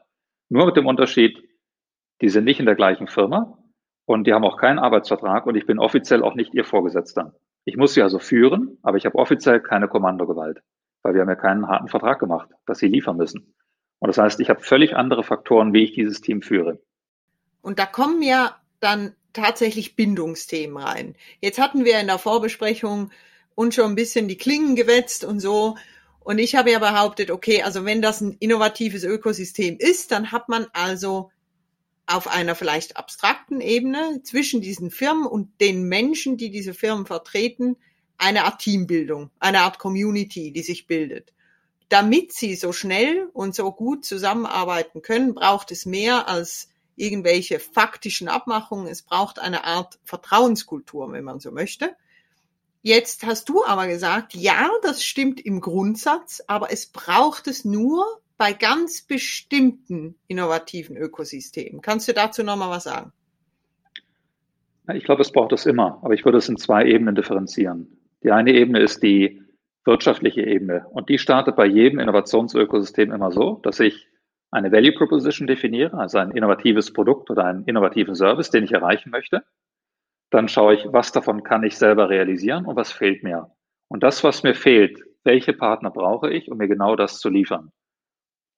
Nur 0.47 0.65
mit 0.65 0.77
dem 0.77 0.85
Unterschied, 0.85 1.37
die 2.21 2.29
sind 2.29 2.45
nicht 2.45 2.61
in 2.61 2.65
der 2.65 2.75
gleichen 2.75 3.07
Firma 3.07 3.57
und 4.05 4.25
die 4.25 4.33
haben 4.33 4.45
auch 4.45 4.57
keinen 4.57 4.79
Arbeitsvertrag 4.79 5.45
und 5.45 5.55
ich 5.55 5.65
bin 5.65 5.79
offiziell 5.79 6.23
auch 6.23 6.35
nicht 6.35 6.53
ihr 6.53 6.63
Vorgesetzter. 6.63 7.35
Ich 7.65 7.75
muss 7.75 7.93
sie 7.93 8.01
also 8.01 8.19
führen, 8.19 8.77
aber 8.81 8.95
ich 8.95 9.05
habe 9.05 9.17
offiziell 9.17 9.59
keine 9.59 9.89
Kommandogewalt, 9.89 10.61
weil 11.03 11.13
wir 11.13 11.21
haben 11.21 11.29
ja 11.29 11.35
keinen 11.35 11.67
harten 11.67 11.89
Vertrag 11.89 12.19
gemacht, 12.19 12.49
dass 12.65 12.79
sie 12.79 12.87
liefern 12.87 13.17
müssen. 13.17 13.53
Und 13.99 14.07
das 14.07 14.17
heißt, 14.17 14.39
ich 14.39 14.49
habe 14.49 14.61
völlig 14.61 14.95
andere 14.95 15.23
Faktoren, 15.23 15.73
wie 15.73 15.83
ich 15.83 15.93
dieses 15.93 16.21
Team 16.21 16.41
führe. 16.41 16.79
Und 17.61 17.79
da 17.79 17.85
kommen 17.85 18.21
ja 18.21 18.55
dann 18.79 19.15
tatsächlich 19.33 19.95
Bindungsthemen 19.95 20.77
rein. 20.77 21.15
Jetzt 21.41 21.59
hatten 21.59 21.85
wir 21.85 21.99
in 21.99 22.07
der 22.07 22.19
Vorbesprechung 22.19 23.11
uns 23.55 23.75
schon 23.75 23.91
ein 23.91 23.95
bisschen 23.95 24.27
die 24.27 24.37
Klingen 24.37 24.75
gewetzt 24.75 25.23
und 25.23 25.39
so. 25.39 25.75
Und 26.19 26.39
ich 26.39 26.55
habe 26.55 26.71
ja 26.71 26.79
behauptet, 26.79 27.31
okay, 27.31 27.63
also 27.63 27.85
wenn 27.85 28.01
das 28.01 28.21
ein 28.21 28.37
innovatives 28.39 29.03
Ökosystem 29.03 29.77
ist, 29.77 30.11
dann 30.11 30.31
hat 30.31 30.49
man 30.49 30.67
also 30.73 31.31
auf 32.05 32.27
einer 32.27 32.55
vielleicht 32.55 32.97
abstrakten 32.97 33.61
Ebene 33.61 34.21
zwischen 34.23 34.61
diesen 34.61 34.89
Firmen 34.89 35.27
und 35.27 35.61
den 35.61 35.83
Menschen, 35.83 36.37
die 36.37 36.49
diese 36.49 36.73
Firmen 36.73 37.05
vertreten, 37.05 37.77
eine 38.17 38.45
Art 38.45 38.61
Teambildung, 38.61 39.29
eine 39.39 39.61
Art 39.61 39.79
Community, 39.79 40.51
die 40.51 40.63
sich 40.63 40.87
bildet. 40.87 41.33
Damit 41.87 42.33
sie 42.33 42.55
so 42.55 42.71
schnell 42.71 43.29
und 43.33 43.55
so 43.55 43.71
gut 43.71 44.05
zusammenarbeiten 44.05 45.01
können, 45.01 45.33
braucht 45.33 45.71
es 45.71 45.85
mehr 45.85 46.27
als 46.27 46.69
irgendwelche 46.99 47.59
faktischen 47.59 48.27
Abmachungen. 48.27 48.87
Es 48.87 49.01
braucht 49.01 49.39
eine 49.39 49.63
Art 49.63 49.99
Vertrauenskultur, 50.03 51.11
wenn 51.11 51.23
man 51.23 51.39
so 51.39 51.51
möchte. 51.51 51.95
Jetzt 52.81 53.25
hast 53.25 53.49
du 53.49 53.65
aber 53.65 53.87
gesagt, 53.87 54.33
ja, 54.35 54.69
das 54.83 55.03
stimmt 55.03 55.41
im 55.41 55.59
Grundsatz, 55.59 56.41
aber 56.47 56.71
es 56.71 56.85
braucht 56.85 57.47
es 57.47 57.65
nur 57.65 58.05
bei 58.37 58.53
ganz 58.53 59.01
bestimmten 59.01 60.15
innovativen 60.27 60.95
Ökosystemen. 60.95 61.81
Kannst 61.81 62.07
du 62.07 62.13
dazu 62.13 62.41
nochmal 62.41 62.69
was 62.69 62.85
sagen? 62.85 63.11
Ich 64.93 65.03
glaube, 65.03 65.21
es 65.21 65.31
braucht 65.31 65.51
es 65.51 65.65
immer, 65.65 65.99
aber 66.01 66.13
ich 66.13 66.25
würde 66.25 66.37
es 66.37 66.49
in 66.49 66.57
zwei 66.57 66.85
Ebenen 66.85 67.15
differenzieren. 67.15 67.99
Die 68.23 68.31
eine 68.31 68.53
Ebene 68.53 68.79
ist 68.79 69.03
die 69.03 69.41
wirtschaftliche 69.85 70.41
Ebene 70.41 70.85
und 70.91 71.09
die 71.09 71.17
startet 71.17 71.55
bei 71.55 71.65
jedem 71.65 71.99
Innovationsökosystem 71.99 73.11
immer 73.11 73.31
so, 73.31 73.59
dass 73.63 73.79
ich 73.79 74.07
eine 74.51 74.71
Value 74.71 74.93
Proposition 74.93 75.47
definiere, 75.47 75.97
also 75.97 76.17
ein 76.17 76.31
innovatives 76.31 76.91
Produkt 76.91 77.29
oder 77.29 77.45
einen 77.45 77.65
innovativen 77.65 78.15
Service, 78.15 78.49
den 78.49 78.63
ich 78.63 78.71
erreichen 78.71 79.11
möchte. 79.11 79.43
Dann 80.31 80.47
schaue 80.47 80.75
ich, 80.75 80.85
was 80.91 81.11
davon 81.11 81.43
kann 81.43 81.63
ich 81.63 81.77
selber 81.77 82.09
realisieren 82.09 82.65
und 82.65 82.75
was 82.75 82.91
fehlt 82.91 83.23
mir. 83.23 83.51
Und 83.87 84.03
das, 84.03 84.23
was 84.23 84.43
mir 84.43 84.55
fehlt, 84.55 84.99
welche 85.23 85.53
Partner 85.53 85.91
brauche 85.91 86.31
ich, 86.31 86.49
um 86.51 86.57
mir 86.57 86.67
genau 86.67 86.95
das 86.95 87.19
zu 87.19 87.29
liefern. 87.29 87.71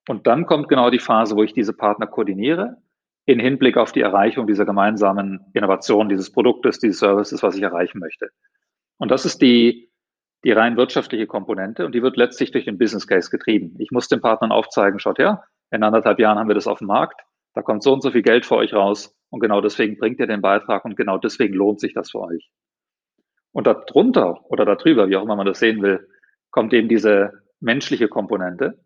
Und 0.07 0.27
dann 0.27 0.45
kommt 0.45 0.67
genau 0.67 0.89
die 0.89 1.00
Phase, 1.00 1.36
wo 1.36 1.43
ich 1.43 1.53
diese 1.53 1.74
Partner 1.74 2.07
koordiniere 2.07 2.77
in 3.25 3.39
Hinblick 3.39 3.77
auf 3.77 3.91
die 3.91 4.01
Erreichung 4.01 4.48
dieser 4.48 4.65
gemeinsamen 4.65 5.45
Innovation, 5.53 6.10
dieses 6.10 6.31
Produktes, 6.31 6.79
dieses 6.79 7.00
Services, 7.00 7.43
was 7.43 7.55
ich 7.55 7.62
erreichen 7.62 8.00
möchte. 8.00 8.29
Und 8.98 9.12
das 9.12 9.25
ist 9.25 9.41
die, 9.41 9.91
die 10.43 10.51
rein 10.51 10.75
wirtschaftliche 10.75 11.27
Komponente 11.27 11.86
und 11.86 11.93
die 11.93 12.01
wird 12.01 12.17
letztlich 12.17 12.51
durch 12.51 12.65
den 12.65 12.77
Business 12.77 13.07
Case 13.07 13.29
getrieben. 13.29 13.75
Ich 13.79 13.91
muss 13.91 14.07
den 14.07 14.21
Partnern 14.21 14.51
aufzeigen, 14.51 15.00
schaut 15.00 15.19
her, 15.19 15.43
in 15.71 15.83
anderthalb 15.83 16.19
Jahren 16.19 16.37
haben 16.37 16.49
wir 16.49 16.55
das 16.55 16.67
auf 16.67 16.79
dem 16.79 16.87
Markt, 16.87 17.21
da 17.53 17.61
kommt 17.61 17.83
so 17.83 17.93
und 17.93 18.01
so 18.01 18.11
viel 18.11 18.21
Geld 18.21 18.45
für 18.45 18.55
euch 18.55 18.73
raus 18.73 19.15
und 19.29 19.39
genau 19.39 19.61
deswegen 19.61 19.97
bringt 19.97 20.19
ihr 20.19 20.27
den 20.27 20.41
Beitrag 20.41 20.85
und 20.85 20.95
genau 20.95 21.17
deswegen 21.17 21.53
lohnt 21.53 21.79
sich 21.79 21.93
das 21.93 22.11
für 22.11 22.21
euch. 22.21 22.51
Und 23.51 23.67
darunter 23.67 24.45
oder 24.49 24.65
darüber, 24.65 25.09
wie 25.09 25.17
auch 25.17 25.23
immer 25.23 25.35
man 25.35 25.45
das 25.45 25.59
sehen 25.59 25.81
will, 25.81 26.07
kommt 26.51 26.73
eben 26.73 26.87
diese 26.87 27.31
menschliche 27.59 28.07
Komponente, 28.07 28.79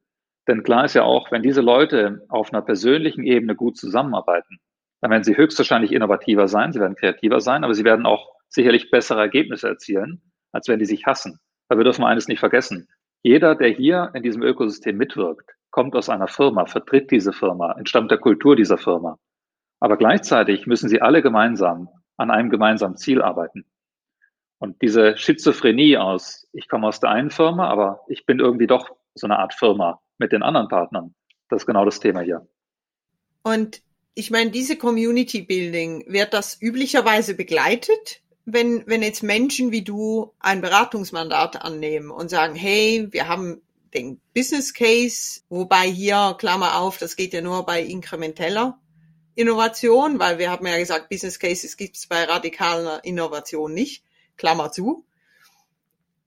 denn 0.48 0.64
klar 0.64 0.86
ist 0.86 0.94
ja 0.94 1.04
auch, 1.04 1.32
wenn 1.32 1.42
diese 1.42 1.62
Leute 1.62 2.26
auf 2.30 2.54
einer 2.54 2.62
persönlichen 2.62 3.24
Ebene 3.24 3.56
gut 3.56 3.78
zusammenarbeiten, 3.78 4.60
dann 5.02 5.12
werden 5.12 5.24
sie 5.24 5.38
höchstwahrscheinlich 5.38 5.92
innovativer 5.92 6.48
sein, 6.48 6.72
sie 6.72 6.80
werden 6.80 6.96
kreativer 6.96 7.40
sein, 7.42 7.64
aber 7.64 7.74
sie 7.74 7.84
werden 7.84 8.06
auch 8.06 8.32
sicherlich 8.50 8.92
bessere 8.92 9.22
Ergebnisse 9.22 9.68
erzielen, 9.68 10.22
als 10.52 10.68
wenn 10.68 10.80
die 10.80 10.86
sich 10.86 11.06
hassen. 11.06 11.40
Weil 11.68 11.80
wir 11.80 11.84
dürfen 11.84 12.06
eines 12.06 12.28
nicht 12.28 12.40
vergessen. 12.40 12.88
Jeder, 13.24 13.56
der 13.56 13.70
hier 13.70 14.12
in 14.14 14.24
diesem 14.24 14.44
Ökosystem 14.44 14.98
mitwirkt, 14.98 15.52
kommt 15.76 15.94
aus 15.98 16.08
einer 16.08 16.30
Firma, 16.30 16.66
vertritt 16.68 17.12
diese 17.12 17.34
Firma, 17.34 17.74
entstammt 17.74 18.10
der 18.10 18.18
Kultur 18.18 18.56
dieser 18.56 18.78
Firma. 18.78 19.20
Aber 19.82 19.98
gleichzeitig 19.98 20.68
müssen 20.68 20.88
sie 20.88 21.02
alle 21.02 21.22
gemeinsam 21.22 21.90
an 22.16 22.32
einem 22.32 22.50
gemeinsamen 22.50 22.96
Ziel 22.96 23.22
arbeiten. 23.22 23.66
Und 24.58 24.82
diese 24.82 25.18
Schizophrenie 25.18 25.98
aus, 25.98 26.48
ich 26.54 26.70
komme 26.70 26.88
aus 26.88 27.02
der 27.02 27.10
einen 27.10 27.30
Firma, 27.30 27.68
aber 27.68 28.00
ich 28.08 28.26
bin 28.26 28.40
irgendwie 28.40 28.68
doch 28.68 28.90
so 29.16 29.28
eine 29.28 29.38
Art 29.38 29.54
Firma, 29.54 30.00
mit 30.18 30.32
den 30.32 30.44
anderen 30.44 30.70
Partnern. 30.70 31.14
Das 31.50 31.64
ist 31.64 31.66
genau 31.66 31.84
das 31.84 32.00
Thema 32.00 32.22
hier. 32.22 32.48
Und 33.44 33.82
ich 34.14 34.32
meine, 34.32 34.52
diese 34.52 34.78
Community 34.78 35.42
Building, 35.42 36.06
wird 36.08 36.34
das 36.34 36.58
üblicherweise 36.62 37.36
begleitet, 37.36 38.22
wenn, 38.46 38.88
wenn 38.88 39.02
jetzt 39.02 39.24
Menschen 39.24 39.74
wie 39.74 39.84
du 39.84 40.32
ein 40.40 40.62
Beratungsmandat 40.62 41.62
annehmen 41.62 42.12
und 42.12 42.30
sagen, 42.30 42.56
hey, 42.56 43.10
wir 43.12 43.28
haben 43.28 43.62
den 43.96 44.22
Business 44.34 44.74
Case, 44.74 45.42
wobei 45.50 45.88
hier, 45.90 46.36
Klammer 46.38 46.78
auf, 46.78 46.98
das 46.98 47.16
geht 47.16 47.34
ja 47.34 47.42
nur 47.42 47.66
bei 47.66 47.82
inkrementeller 47.82 48.80
Innovation, 49.36 50.20
weil 50.20 50.38
wir 50.38 50.52
haben 50.52 50.66
ja 50.68 50.78
gesagt, 50.78 51.10
Business 51.10 51.40
Cases 51.40 51.76
gibt 51.78 51.98
es 51.98 52.08
bei 52.08 52.24
radikaler 52.24 53.04
Innovation 53.04 53.74
nicht, 53.74 54.04
Klammer 54.38 54.72
zu. 54.72 55.06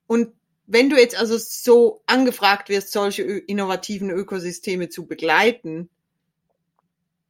Und 0.06 0.32
wenn 0.66 0.90
du 0.90 0.96
jetzt 0.96 1.16
also 1.16 1.38
so 1.38 2.02
angefragt 2.06 2.68
wirst, 2.68 2.92
solche 2.92 3.22
innovativen 3.22 4.10
Ökosysteme 4.10 4.88
zu 4.88 5.06
begleiten, 5.06 5.88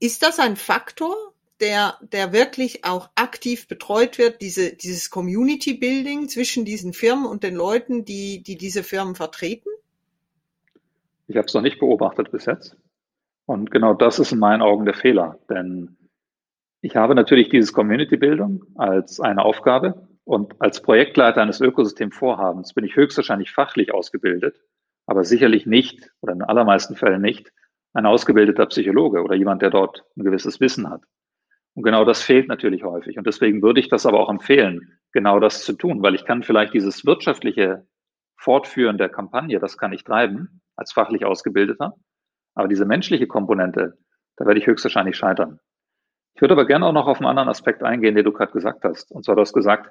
ist 0.01 0.23
das 0.23 0.39
ein 0.39 0.57
Faktor, 0.57 1.17
der, 1.61 1.99
der 2.01 2.33
wirklich 2.33 2.85
auch 2.85 3.11
aktiv 3.15 3.69
betreut 3.69 4.19
wird, 4.19 4.43
diese, 4.43 4.73
dieses 4.73 5.11
Community 5.11 5.75
Building 5.75 6.29
zwischen 6.29 6.65
diesen 6.65 6.93
Firmen 6.93 7.27
und 7.27 7.43
den 7.43 7.55
Leuten, 7.55 8.05
die, 8.05 8.43
die 8.43 8.57
diese 8.57 8.83
Firmen 8.83 9.15
vertreten? 9.15 9.69
Ich 11.29 11.37
habe 11.37 11.47
es 11.47 11.55
noch 11.55 11.63
nicht 11.63 11.79
beobachtet 11.79 12.31
bis 12.33 12.47
jetzt. 12.47 12.77
Und 13.47 13.71
genau 13.71 13.95
das 13.95 14.19
ist 14.19 14.33
in 14.33 14.39
meinen 14.39 14.63
Augen 14.63 14.85
der 14.85 14.95
Fehler. 14.95 15.39
Denn 15.49 15.97
ich 16.83 16.97
habe 16.97 17.15
natürlich 17.15 17.49
dieses 17.49 17.73
Community 17.73 18.17
Building 18.17 18.63
als 18.77 19.21
eine 19.21 19.45
Aufgabe, 19.45 20.09
und 20.29 20.61
als 20.61 20.83
Projektleiter 20.83 21.41
eines 21.41 21.59
Ökosystemvorhabens 21.59 22.75
bin 22.75 22.85
ich 22.85 22.97
höchstwahrscheinlich 22.97 23.51
fachlich 23.51 23.95
ausgebildet, 23.95 24.61
aber 25.07 25.25
sicherlich 25.25 25.65
nicht 25.65 26.11
oder 26.21 26.35
in 26.35 26.43
allermeisten 26.43 26.97
Fällen 26.97 27.23
nicht 27.23 27.51
ein 27.95 28.05
ausgebildeter 28.05 28.67
Psychologe 28.67 29.23
oder 29.23 29.35
jemand, 29.35 29.63
der 29.63 29.71
dort 29.71 30.05
ein 30.19 30.25
gewisses 30.25 30.61
Wissen 30.61 30.91
hat. 30.91 31.01
Und 31.73 31.83
genau 31.83 32.05
das 32.05 32.23
fehlt 32.23 32.47
natürlich 32.47 32.85
häufig. 32.85 33.17
Und 33.17 33.27
deswegen 33.27 33.63
würde 33.63 33.81
ich 33.81 33.89
das 33.89 34.05
aber 34.05 34.21
auch 34.21 34.29
empfehlen, 34.29 34.99
genau 35.13 35.41
das 35.41 35.65
zu 35.65 35.73
tun, 35.73 36.03
weil 36.03 36.15
ich 36.15 36.27
kann 36.27 36.43
vielleicht 36.43 36.75
dieses 36.75 37.07
wirtschaftliche 37.07 37.87
Fortführen 38.37 38.99
der 38.99 39.09
Kampagne, 39.09 39.59
das 39.61 39.79
kann 39.79 39.95
ich 39.95 40.05
treiben 40.05 40.61
als 40.79 40.93
fachlich 40.93 41.25
Ausgebildeter. 41.25 41.95
Aber 42.55 42.69
diese 42.69 42.87
menschliche 42.87 43.27
Komponente, 43.27 43.99
da 44.37 44.47
werde 44.47 44.61
ich 44.61 44.67
höchstwahrscheinlich 44.67 45.17
scheitern. 45.17 45.61
Ich 46.35 46.41
würde 46.41 46.55
aber 46.55 46.67
gerne 46.67 46.87
auch 46.87 46.93
noch 46.93 47.09
auf 47.09 47.19
einen 47.19 47.27
anderen 47.27 47.49
Aspekt 47.49 47.83
eingehen, 47.83 48.15
den 48.15 48.25
du 48.25 48.33
gerade 48.33 48.53
gesagt 48.53 48.85
hast. 48.85 49.11
Und 49.11 49.25
zwar 49.25 49.35
du 49.35 49.41
hast 49.41 49.53
gesagt, 49.53 49.91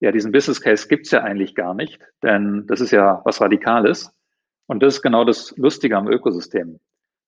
ja, 0.00 0.12
diesen 0.12 0.32
Business 0.32 0.60
Case 0.60 0.88
gibt's 0.88 1.10
ja 1.10 1.22
eigentlich 1.22 1.54
gar 1.54 1.74
nicht, 1.74 2.02
denn 2.22 2.66
das 2.66 2.80
ist 2.80 2.90
ja 2.90 3.20
was 3.24 3.40
Radikales. 3.40 4.10
Und 4.66 4.82
das 4.82 4.96
ist 4.96 5.02
genau 5.02 5.24
das 5.24 5.54
Lustige 5.58 5.96
am 5.96 6.08
Ökosystem. 6.08 6.80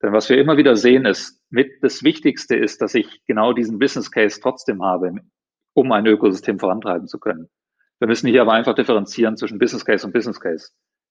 Denn 0.03 0.13
was 0.13 0.29
wir 0.29 0.39
immer 0.39 0.57
wieder 0.57 0.77
sehen 0.77 1.05
ist, 1.05 1.43
mit 1.51 1.83
das 1.83 2.03
Wichtigste 2.03 2.57
ist, 2.57 2.81
dass 2.81 2.95
ich 2.95 3.25
genau 3.27 3.53
diesen 3.53 3.79
Business 3.79 4.11
Case 4.11 4.41
trotzdem 4.41 4.83
habe, 4.83 5.15
um 5.75 5.93
ein 5.93 6.07
Ökosystem 6.07 6.59
vorantreiben 6.59 7.07
zu 7.09 7.19
können. 7.19 7.49
Wir 7.99 8.09
müssen 8.09 8.29
hier 8.29 8.43
aber 8.43 8.53
einfach 8.53 8.75
differenzieren 8.75 9.37
zwischen 9.37 9.59
Business 9.59 9.85
Case 9.85 10.07
und 10.07 10.13
Business 10.13 10.41
Case. 10.41 10.71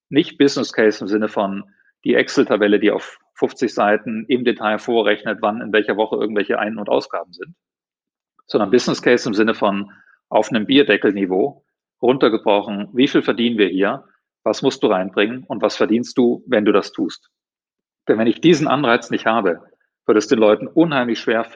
Nicht 0.10 0.38
Business 0.38 0.72
Case 0.72 1.04
im 1.04 1.08
Sinne 1.08 1.28
von 1.28 1.64
die 2.04 2.16
Excel-Tabelle, 2.16 2.80
die 2.80 2.92
auf 2.92 3.18
50 3.36 3.74
Seiten 3.74 4.26
im 4.28 4.46
Detail 4.46 4.78
vorrechnet, 4.78 5.40
wann 5.42 5.62
in 5.62 5.74
welcher 5.74 5.98
Woche 5.98 6.16
irgendwelche 6.16 6.60
Ein- 6.60 6.78
und 6.78 6.90
Ausgaben 6.90 7.34
sind, 7.34 7.56
sondern 8.46 8.72
Business 8.72 9.02
Case 9.02 9.28
im 9.28 9.34
Sinne 9.34 9.56
von 9.56 9.92
auf 10.30 10.50
einem 10.50 10.66
Bierdeckelniveau 10.66 11.66
runtergebrochen, 12.02 12.90
wie 12.94 13.08
viel 13.08 13.22
verdienen 13.22 13.58
wir 13.58 13.68
hier, 13.68 14.06
was 14.44 14.62
musst 14.62 14.84
du 14.84 14.88
reinbringen 14.88 15.44
und 15.44 15.62
was 15.62 15.76
verdienst 15.76 16.18
du, 16.18 16.44
wenn 16.48 16.66
du 16.66 16.72
das 16.72 16.92
tust. 16.92 17.30
Denn 18.08 18.20
wenn 18.20 18.28
ich 18.28 18.42
diesen 18.42 18.68
Anreiz 18.68 19.10
nicht 19.10 19.26
habe, 19.26 19.62
wird 20.06 20.18
es 20.18 20.28
den 20.28 20.40
Leuten 20.40 20.68
unheimlich 20.68 21.20
schwer, 21.20 21.50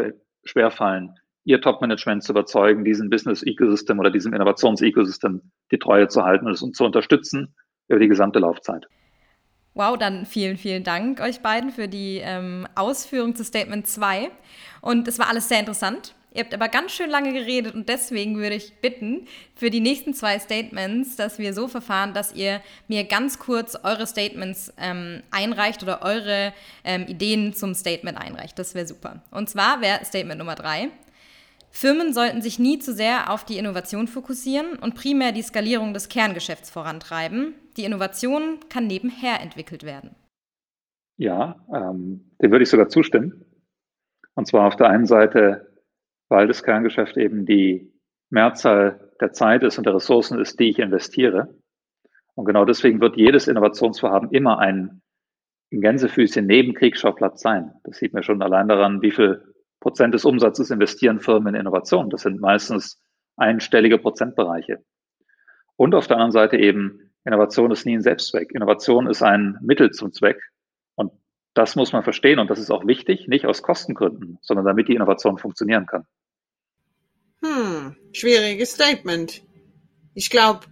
schwer 0.44 0.72
fallen, 0.72 1.15
ihr 1.44 1.62
Top-Management 1.62 2.24
zu 2.24 2.34
überzeugen, 2.34 2.84
diesem 2.84 3.10
Business-Ecosystem 3.10 4.00
oder 4.00 4.10
diesem 4.10 4.34
Innovations-Ecosystem 4.34 5.51
die 5.72 5.77
Treue 5.77 6.08
zu 6.08 6.24
halten 6.24 6.48
und 6.48 6.53
es 6.53 6.62
zu 6.72 6.84
unterstützen 6.84 7.56
über 7.89 8.00
die 8.00 8.08
gesamte 8.08 8.39
Laufzeit. 8.39 8.88
Wow, 9.74 9.98
dann 9.98 10.25
vielen, 10.25 10.58
vielen 10.58 10.84
Dank 10.84 11.19
euch 11.22 11.41
beiden 11.41 11.72
für 11.72 11.88
die 11.88 12.22
ähm, 12.24 12.67
Ausführung 12.75 13.36
zu 13.36 13.43
Statement 13.43 13.88
2. 13.88 14.31
Und 14.81 15.08
es 15.08 15.19
war 15.19 15.29
alles 15.29 15.48
sehr 15.48 15.60
interessant. 15.60 16.15
Ihr 16.31 16.43
habt 16.43 16.53
aber 16.53 16.67
ganz 16.69 16.91
schön 16.91 17.10
lange 17.10 17.34
geredet 17.34 17.74
und 17.74 17.89
deswegen 17.89 18.38
würde 18.38 18.55
ich 18.55 18.81
bitten, 18.81 19.25
für 19.55 19.72
die 19.72 19.79
nächsten 19.79 20.13
zwei 20.13 20.38
Statements, 20.38 21.15
dass 21.15 21.39
wir 21.39 21.53
so 21.53 21.67
verfahren, 21.67 22.13
dass 22.13 22.34
ihr 22.34 22.62
mir 22.88 23.03
ganz 23.05 23.39
kurz 23.39 23.75
eure 23.84 24.05
Statements 24.05 24.72
ähm, 24.77 25.24
einreicht 25.31 25.81
oder 25.81 26.03
eure 26.03 26.53
ähm, 26.84 27.08
Ideen 27.08 27.53
zum 27.53 27.74
Statement 27.74 28.17
einreicht. 28.17 28.60
Das 28.60 28.75
wäre 28.75 28.86
super. 28.86 29.24
Und 29.31 29.50
zwar 29.50 29.81
wäre 29.81 30.05
Statement 30.05 30.38
Nummer 30.38 30.55
drei. 30.55 30.89
Firmen 31.71 32.13
sollten 32.13 32.41
sich 32.41 32.59
nie 32.59 32.79
zu 32.79 32.93
sehr 32.93 33.31
auf 33.31 33.45
die 33.45 33.57
Innovation 33.57 34.07
fokussieren 34.07 34.77
und 34.79 34.95
primär 34.95 35.31
die 35.31 35.41
Skalierung 35.41 35.93
des 35.93 36.09
Kerngeschäfts 36.09 36.69
vorantreiben. 36.69 37.53
Die 37.77 37.85
Innovation 37.85 38.57
kann 38.69 38.88
nebenher 38.88 39.41
entwickelt 39.41 39.83
werden. 39.83 40.15
Ja, 41.17 41.63
ähm, 41.73 42.31
dem 42.41 42.51
würde 42.51 42.63
ich 42.63 42.69
sogar 42.69 42.89
zustimmen. 42.89 43.45
Und 44.35 44.47
zwar 44.47 44.67
auf 44.67 44.75
der 44.75 44.89
einen 44.89 45.05
Seite 45.05 45.69
weil 46.29 46.47
das 46.47 46.63
Kerngeschäft 46.63 47.17
eben 47.17 47.45
die 47.45 47.91
Mehrzahl 48.29 49.11
der 49.19 49.33
Zeit 49.33 49.63
ist 49.63 49.77
und 49.77 49.85
der 49.85 49.95
Ressourcen 49.95 50.39
ist, 50.39 50.59
die 50.59 50.69
ich 50.69 50.79
investiere. 50.79 51.49
Und 52.35 52.45
genau 52.45 52.63
deswegen 52.63 53.01
wird 53.01 53.17
jedes 53.17 53.47
Innovationsvorhaben 53.47 54.29
immer 54.31 54.59
ein 54.59 55.01
Gänsefüßchen 55.71 56.45
neben 56.45 56.73
Kriegsschauplatz 56.73 57.41
sein. 57.41 57.73
Das 57.83 57.97
sieht 57.97 58.13
man 58.13 58.23
schon 58.23 58.41
allein 58.41 58.67
daran, 58.67 59.01
wie 59.01 59.11
viel 59.11 59.43
Prozent 59.79 60.13
des 60.13 60.25
Umsatzes 60.25 60.71
investieren 60.71 61.19
Firmen 61.19 61.55
in 61.55 61.62
Innovation. 61.62 62.09
Das 62.09 62.21
sind 62.21 62.39
meistens 62.39 63.01
einstellige 63.38 63.98
Prozentbereiche. 63.98 64.83
Und 65.75 65.95
auf 65.95 66.07
der 66.07 66.17
anderen 66.17 66.31
Seite 66.31 66.57
eben, 66.57 67.12
Innovation 67.25 67.71
ist 67.71 67.86
nie 67.86 67.98
ein 67.98 68.01
Selbstzweck. 68.01 68.51
Innovation 68.53 69.07
ist 69.07 69.21
ein 69.21 69.57
Mittel 69.62 69.91
zum 69.91 70.12
Zweck. 70.12 70.41
Und 70.95 71.12
das 71.53 71.75
muss 71.75 71.93
man 71.93 72.03
verstehen 72.03 72.39
und 72.39 72.50
das 72.50 72.59
ist 72.59 72.71
auch 72.71 72.86
wichtig, 72.86 73.27
nicht 73.27 73.45
aus 73.45 73.62
Kostengründen, 73.62 74.39
sondern 74.41 74.65
damit 74.65 74.88
die 74.88 74.95
Innovation 74.95 75.38
funktionieren 75.38 75.86
kann. 75.86 76.05
Hm, 77.41 77.95
schwieriges 78.12 78.71
Statement. 78.71 79.43
Ich 80.13 80.29
glaube, 80.29 80.65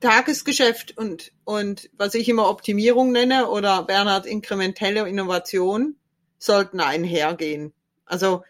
Tagesgeschäft 0.00 0.96
und, 0.96 1.32
und 1.44 1.90
was 1.96 2.14
ich 2.14 2.28
immer 2.28 2.48
Optimierung 2.48 3.12
nenne 3.12 3.48
oder 3.48 3.82
Bernhard 3.82 4.26
inkrementelle 4.26 5.08
Innovation 5.08 5.96
sollten 6.38 6.80
einhergehen. 6.80 7.72
Also 8.04 8.44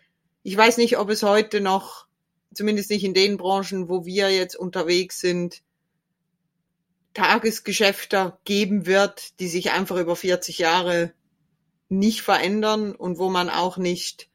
ich 0.48 0.56
weiß 0.56 0.78
nicht, 0.78 0.96
ob 0.96 1.10
es 1.10 1.22
heute 1.22 1.60
noch, 1.60 2.06
zumindest 2.54 2.88
nicht 2.88 3.04
in 3.04 3.12
den 3.12 3.36
Branchen, 3.36 3.90
wo 3.90 4.06
wir 4.06 4.30
jetzt 4.30 4.56
unterwegs 4.56 5.20
sind, 5.20 5.60
Tagesgeschäfte 7.12 8.38
geben 8.46 8.86
wird, 8.86 9.38
die 9.40 9.48
sich 9.48 9.72
einfach 9.72 9.98
über 9.98 10.16
40 10.16 10.56
Jahre 10.56 11.12
nicht 11.90 12.22
verändern 12.22 12.94
und 12.94 13.18
wo 13.18 13.28
man 13.28 13.50
auch 13.50 13.76
nicht 13.76 14.30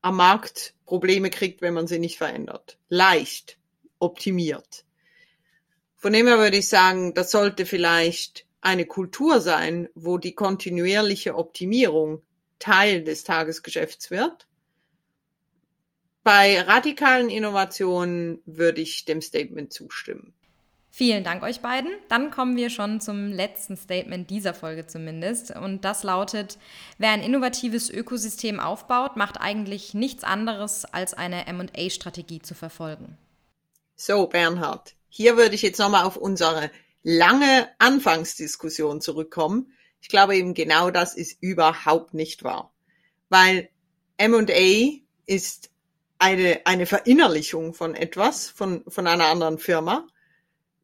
am 0.00 0.16
Markt 0.16 0.72
Probleme 0.86 1.28
kriegt, 1.28 1.60
wenn 1.60 1.74
man 1.74 1.86
sie 1.86 1.98
nicht 1.98 2.16
verändert. 2.16 2.78
Leicht 2.88 3.58
optimiert. 3.98 4.86
Von 5.98 6.14
dem 6.14 6.26
her 6.26 6.38
würde 6.38 6.56
ich 6.56 6.70
sagen, 6.70 7.12
das 7.12 7.30
sollte 7.30 7.66
vielleicht 7.66 8.46
eine 8.62 8.86
Kultur 8.86 9.42
sein, 9.42 9.90
wo 9.94 10.16
die 10.16 10.32
kontinuierliche 10.34 11.34
Optimierung 11.34 12.22
Teil 12.58 13.04
des 13.04 13.24
Tagesgeschäfts 13.24 14.10
wird. 14.10 14.47
Bei 16.28 16.60
radikalen 16.60 17.30
Innovationen 17.30 18.42
würde 18.44 18.82
ich 18.82 19.06
dem 19.06 19.22
Statement 19.22 19.72
zustimmen. 19.72 20.34
Vielen 20.90 21.24
Dank 21.24 21.42
euch 21.42 21.60
beiden. 21.60 21.90
Dann 22.10 22.30
kommen 22.30 22.54
wir 22.54 22.68
schon 22.68 23.00
zum 23.00 23.32
letzten 23.32 23.78
Statement 23.78 24.28
dieser 24.28 24.52
Folge 24.52 24.86
zumindest. 24.86 25.56
Und 25.56 25.86
das 25.86 26.02
lautet, 26.02 26.58
wer 26.98 27.12
ein 27.12 27.22
innovatives 27.22 27.88
Ökosystem 27.88 28.60
aufbaut, 28.60 29.16
macht 29.16 29.40
eigentlich 29.40 29.94
nichts 29.94 30.22
anderes, 30.22 30.84
als 30.84 31.14
eine 31.14 31.46
MA-Strategie 31.50 32.42
zu 32.42 32.54
verfolgen. 32.54 33.16
So, 33.96 34.26
Bernhard, 34.26 34.96
hier 35.08 35.38
würde 35.38 35.54
ich 35.54 35.62
jetzt 35.62 35.78
nochmal 35.78 36.04
auf 36.04 36.18
unsere 36.18 36.70
lange 37.02 37.70
Anfangsdiskussion 37.78 39.00
zurückkommen. 39.00 39.72
Ich 40.02 40.08
glaube 40.08 40.36
eben 40.36 40.52
genau 40.52 40.90
das 40.90 41.14
ist 41.14 41.38
überhaupt 41.40 42.12
nicht 42.12 42.44
wahr. 42.44 42.70
Weil 43.30 43.70
M&A 44.18 45.00
ist 45.24 45.70
eine, 46.18 46.60
eine 46.64 46.86
Verinnerlichung 46.86 47.74
von 47.74 47.94
etwas, 47.94 48.48
von, 48.48 48.84
von 48.88 49.06
einer 49.06 49.26
anderen 49.26 49.58
Firma 49.58 50.06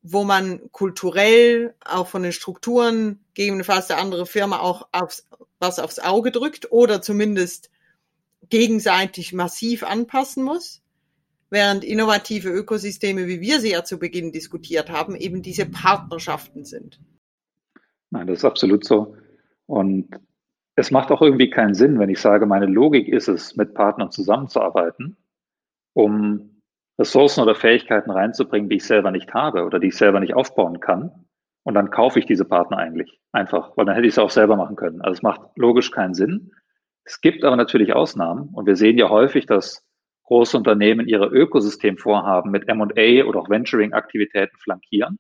wo 0.05 0.23
man 0.23 0.71
kulturell 0.71 1.75
auch 1.83 2.07
von 2.07 2.23
den 2.23 2.33
Strukturen 2.33 3.25
gegebenenfalls 3.33 3.87
der 3.87 3.99
andere 3.99 4.27
Firma 4.27 4.59
auch 4.61 4.87
aufs, 4.93 5.27
was 5.59 5.79
aufs 5.79 5.99
Auge 5.99 6.31
drückt 6.31 6.71
oder 6.71 7.01
zumindest 7.01 7.71
gegenseitig 8.51 9.33
massiv 9.33 9.83
anpassen 9.83 10.45
muss, 10.45 10.83
während 11.49 11.85
innovative 11.85 12.51
Ökosysteme, 12.51 13.27
wie 13.27 13.41
wir 13.41 13.61
sie 13.61 13.71
ja 13.71 13.83
zu 13.83 13.99
Beginn 13.99 14.31
diskutiert 14.31 14.91
haben, 14.91 15.17
eben 15.17 15.41
diese 15.41 15.65
Partnerschaften 15.65 16.67
sind. 16.67 17.01
Nein, 18.11 18.27
das 18.27 18.41
ist 18.41 18.45
absolut 18.45 18.85
so. 18.85 19.17
Und 19.65 20.11
es 20.77 20.91
macht 20.91 21.13
auch 21.13 21.23
irgendwie 21.23 21.49
keinen 21.49 21.75
Sinn, 21.75 21.99
wenn 21.99 22.11
ich 22.11 22.21
sage, 22.21 22.45
meine 22.45 22.67
Logik 22.67 23.09
ist 23.09 23.29
es, 23.29 23.57
mit 23.57 23.73
Partnern 23.73 24.11
zusammenzuarbeiten, 24.11 25.17
um 25.95 26.61
Ressourcen 26.99 27.43
oder 27.43 27.55
Fähigkeiten 27.55 28.11
reinzubringen, 28.11 28.69
die 28.69 28.77
ich 28.77 28.85
selber 28.85 29.11
nicht 29.11 29.33
habe 29.35 29.65
oder 29.65 29.81
die 29.81 29.89
ich 29.89 29.97
selber 29.97 30.21
nicht 30.21 30.35
aufbauen 30.35 30.81
kann. 30.81 31.27
Und 31.65 31.75
dann 31.75 31.91
kaufe 31.91 32.19
ich 32.19 32.27
diese 32.27 32.45
Partner 32.45 32.77
eigentlich 32.77 33.19
einfach, 33.33 33.77
weil 33.77 33.87
dann 33.87 33.95
hätte 33.95 34.07
ich 34.07 34.13
es 34.15 34.19
auch 34.19 34.31
selber 34.31 34.57
machen 34.57 34.77
können. 34.77 35.01
Also 35.01 35.13
es 35.13 35.23
macht 35.23 35.41
logisch 35.57 35.91
keinen 35.91 36.15
Sinn. 36.15 36.53
Es 37.05 37.21
gibt 37.21 37.43
aber 37.43 37.57
natürlich 37.57 37.95
Ausnahmen 37.95 38.51
und 38.53 38.67
wir 38.67 38.77
sehen 38.77 38.99
ja 38.99 39.09
häufig, 39.09 39.47
dass 39.47 39.83
große 40.25 40.57
Unternehmen 40.57 41.07
ihre 41.07 41.27
Ökosystemvorhaben 41.27 42.51
mit 42.51 42.69
M&A 42.69 43.25
oder 43.27 43.41
auch 43.41 43.51
Venturing-Aktivitäten 43.51 44.57
flankieren. 44.59 45.19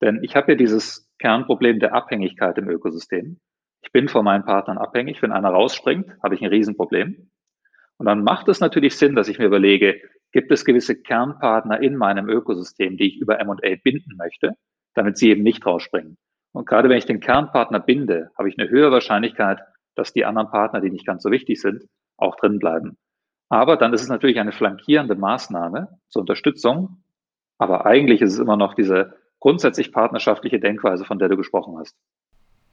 Denn 0.00 0.20
ich 0.22 0.36
habe 0.36 0.52
ja 0.52 0.56
dieses 0.56 1.10
Kernproblem 1.18 1.80
der 1.80 1.94
Abhängigkeit 1.94 2.58
im 2.58 2.68
Ökosystem. 2.68 3.40
Ich 3.82 3.92
bin 3.92 4.08
von 4.08 4.24
meinen 4.24 4.44
Partnern 4.44 4.78
abhängig. 4.78 5.22
Wenn 5.22 5.32
einer 5.32 5.50
rausspringt, 5.50 6.10
habe 6.22 6.34
ich 6.34 6.42
ein 6.42 6.48
Riesenproblem. 6.48 7.30
Und 7.98 8.06
dann 8.06 8.24
macht 8.24 8.48
es 8.48 8.60
natürlich 8.60 8.96
Sinn, 8.96 9.14
dass 9.14 9.28
ich 9.28 9.38
mir 9.38 9.46
überlege, 9.46 10.00
gibt 10.32 10.50
es 10.50 10.64
gewisse 10.64 11.00
Kernpartner 11.00 11.80
in 11.80 11.96
meinem 11.96 12.28
Ökosystem, 12.28 12.96
die 12.96 13.08
ich 13.08 13.20
über 13.20 13.40
M&A 13.40 13.76
binden 13.82 14.16
möchte, 14.16 14.56
damit 14.94 15.16
sie 15.16 15.30
eben 15.30 15.42
nicht 15.42 15.64
rausspringen. 15.64 16.16
Und 16.52 16.66
gerade 16.66 16.88
wenn 16.88 16.98
ich 16.98 17.06
den 17.06 17.20
Kernpartner 17.20 17.80
binde, 17.80 18.30
habe 18.36 18.48
ich 18.48 18.58
eine 18.58 18.68
höhere 18.68 18.92
Wahrscheinlichkeit, 18.92 19.60
dass 19.94 20.12
die 20.12 20.24
anderen 20.24 20.50
Partner, 20.50 20.80
die 20.80 20.90
nicht 20.90 21.06
ganz 21.06 21.22
so 21.22 21.30
wichtig 21.30 21.60
sind, 21.60 21.84
auch 22.16 22.36
drin 22.36 22.58
bleiben. 22.58 22.96
Aber 23.48 23.76
dann 23.76 23.92
ist 23.92 24.02
es 24.02 24.08
natürlich 24.08 24.38
eine 24.38 24.52
flankierende 24.52 25.14
Maßnahme 25.14 25.88
zur 26.08 26.20
Unterstützung. 26.20 27.04
Aber 27.58 27.86
eigentlich 27.86 28.20
ist 28.20 28.32
es 28.32 28.38
immer 28.38 28.56
noch 28.56 28.74
diese 28.74 29.16
grundsätzlich 29.38 29.92
partnerschaftliche 29.92 30.58
Denkweise, 30.58 31.04
von 31.04 31.18
der 31.18 31.28
du 31.28 31.36
gesprochen 31.36 31.76
hast. 31.78 31.96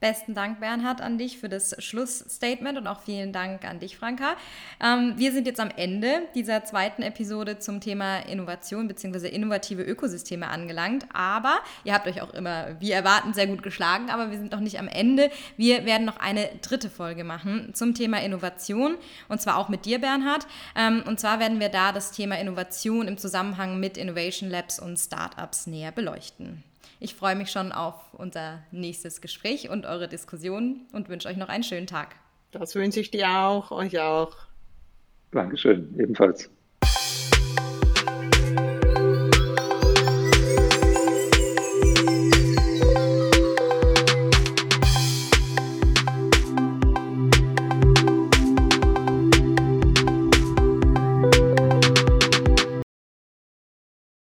Besten 0.02 0.34
Dank, 0.34 0.60
Bernhard, 0.60 1.00
an 1.00 1.20
dich 1.20 1.38
für 1.38 1.48
das 1.48 1.76
Schlussstatement 1.78 2.76
und 2.76 2.88
auch 2.88 3.02
vielen 3.02 3.32
Dank 3.32 3.64
an 3.66 3.80
dich, 3.80 3.98
Franka. 3.98 4.36
Ähm, 4.84 5.14
wir 5.18 5.32
sind 5.32 5.46
jetzt 5.46 5.60
am 5.60 5.70
Ende 5.70 6.24
dieser 6.34 6.66
zweiten 6.66 7.04
Episode 7.04 7.60
zum 7.60 7.82
Thema 7.82 8.18
Innovation 8.18 8.88
bzw. 8.88 9.28
innovative 9.28 9.84
Ökosysteme 9.84 10.48
angelangt. 10.48 11.06
Aber 11.14 11.60
ihr 11.84 11.94
habt 11.94 12.08
euch 12.08 12.24
auch 12.24 12.34
immer, 12.34 12.82
wie 12.82 12.90
erwarten, 12.90 13.36
sehr 13.36 13.46
gut 13.46 13.62
geschlagen, 13.62 14.10
aber 14.10 14.32
wir 14.32 14.40
sind 14.40 14.52
noch 14.52 14.60
nicht 14.60 14.80
am 14.80 14.88
Ende. 14.88 15.30
Wir 15.56 15.86
werden 15.86 16.06
noch 16.06 16.18
eine 16.18 16.50
dritte 16.64 16.90
Folge 16.90 17.24
machen 17.24 17.76
zum 17.76 17.94
Thema 17.94 18.24
Innovation 18.24 18.98
und 19.30 19.40
zwar 19.40 19.58
auch 19.58 19.70
mit 19.70 19.86
dir, 19.86 20.02
Bernhard. 20.02 20.48
Ähm, 20.76 21.04
und 21.06 21.20
zwar 21.20 21.40
werden 21.40 21.60
wir 21.60 21.70
da 21.70 21.92
das 21.92 22.12
Thema 22.12 22.40
Innovation 22.40 23.08
im 23.08 23.20
Zusammenhang 23.20 23.80
mit 23.80 23.98
Innovation 23.98 24.50
Labs 24.50 24.80
und 24.80 24.98
Startups 24.98 25.68
näher 25.68 25.92
beleuchten. 25.92 26.64
Ich 27.04 27.16
freue 27.16 27.36
mich 27.36 27.50
schon 27.50 27.72
auf 27.72 27.96
unser 28.14 28.60
nächstes 28.70 29.22
Gespräch 29.22 29.72
und 29.72 29.88
eure 29.88 30.08
Diskussion 30.08 30.82
und 30.94 31.10
wünsche 31.10 31.28
euch 31.28 31.36
noch 31.36 31.50
einen 31.50 31.64
schönen 31.64 31.88
Tag. 31.88 32.16
Das 32.52 32.76
wünsche 32.76 33.00
ich 33.00 33.10
dir 33.10 33.28
auch, 33.28 33.72
euch 33.72 34.00
auch. 34.00 34.38
Dankeschön, 35.32 35.96
ebenfalls. 35.98 36.52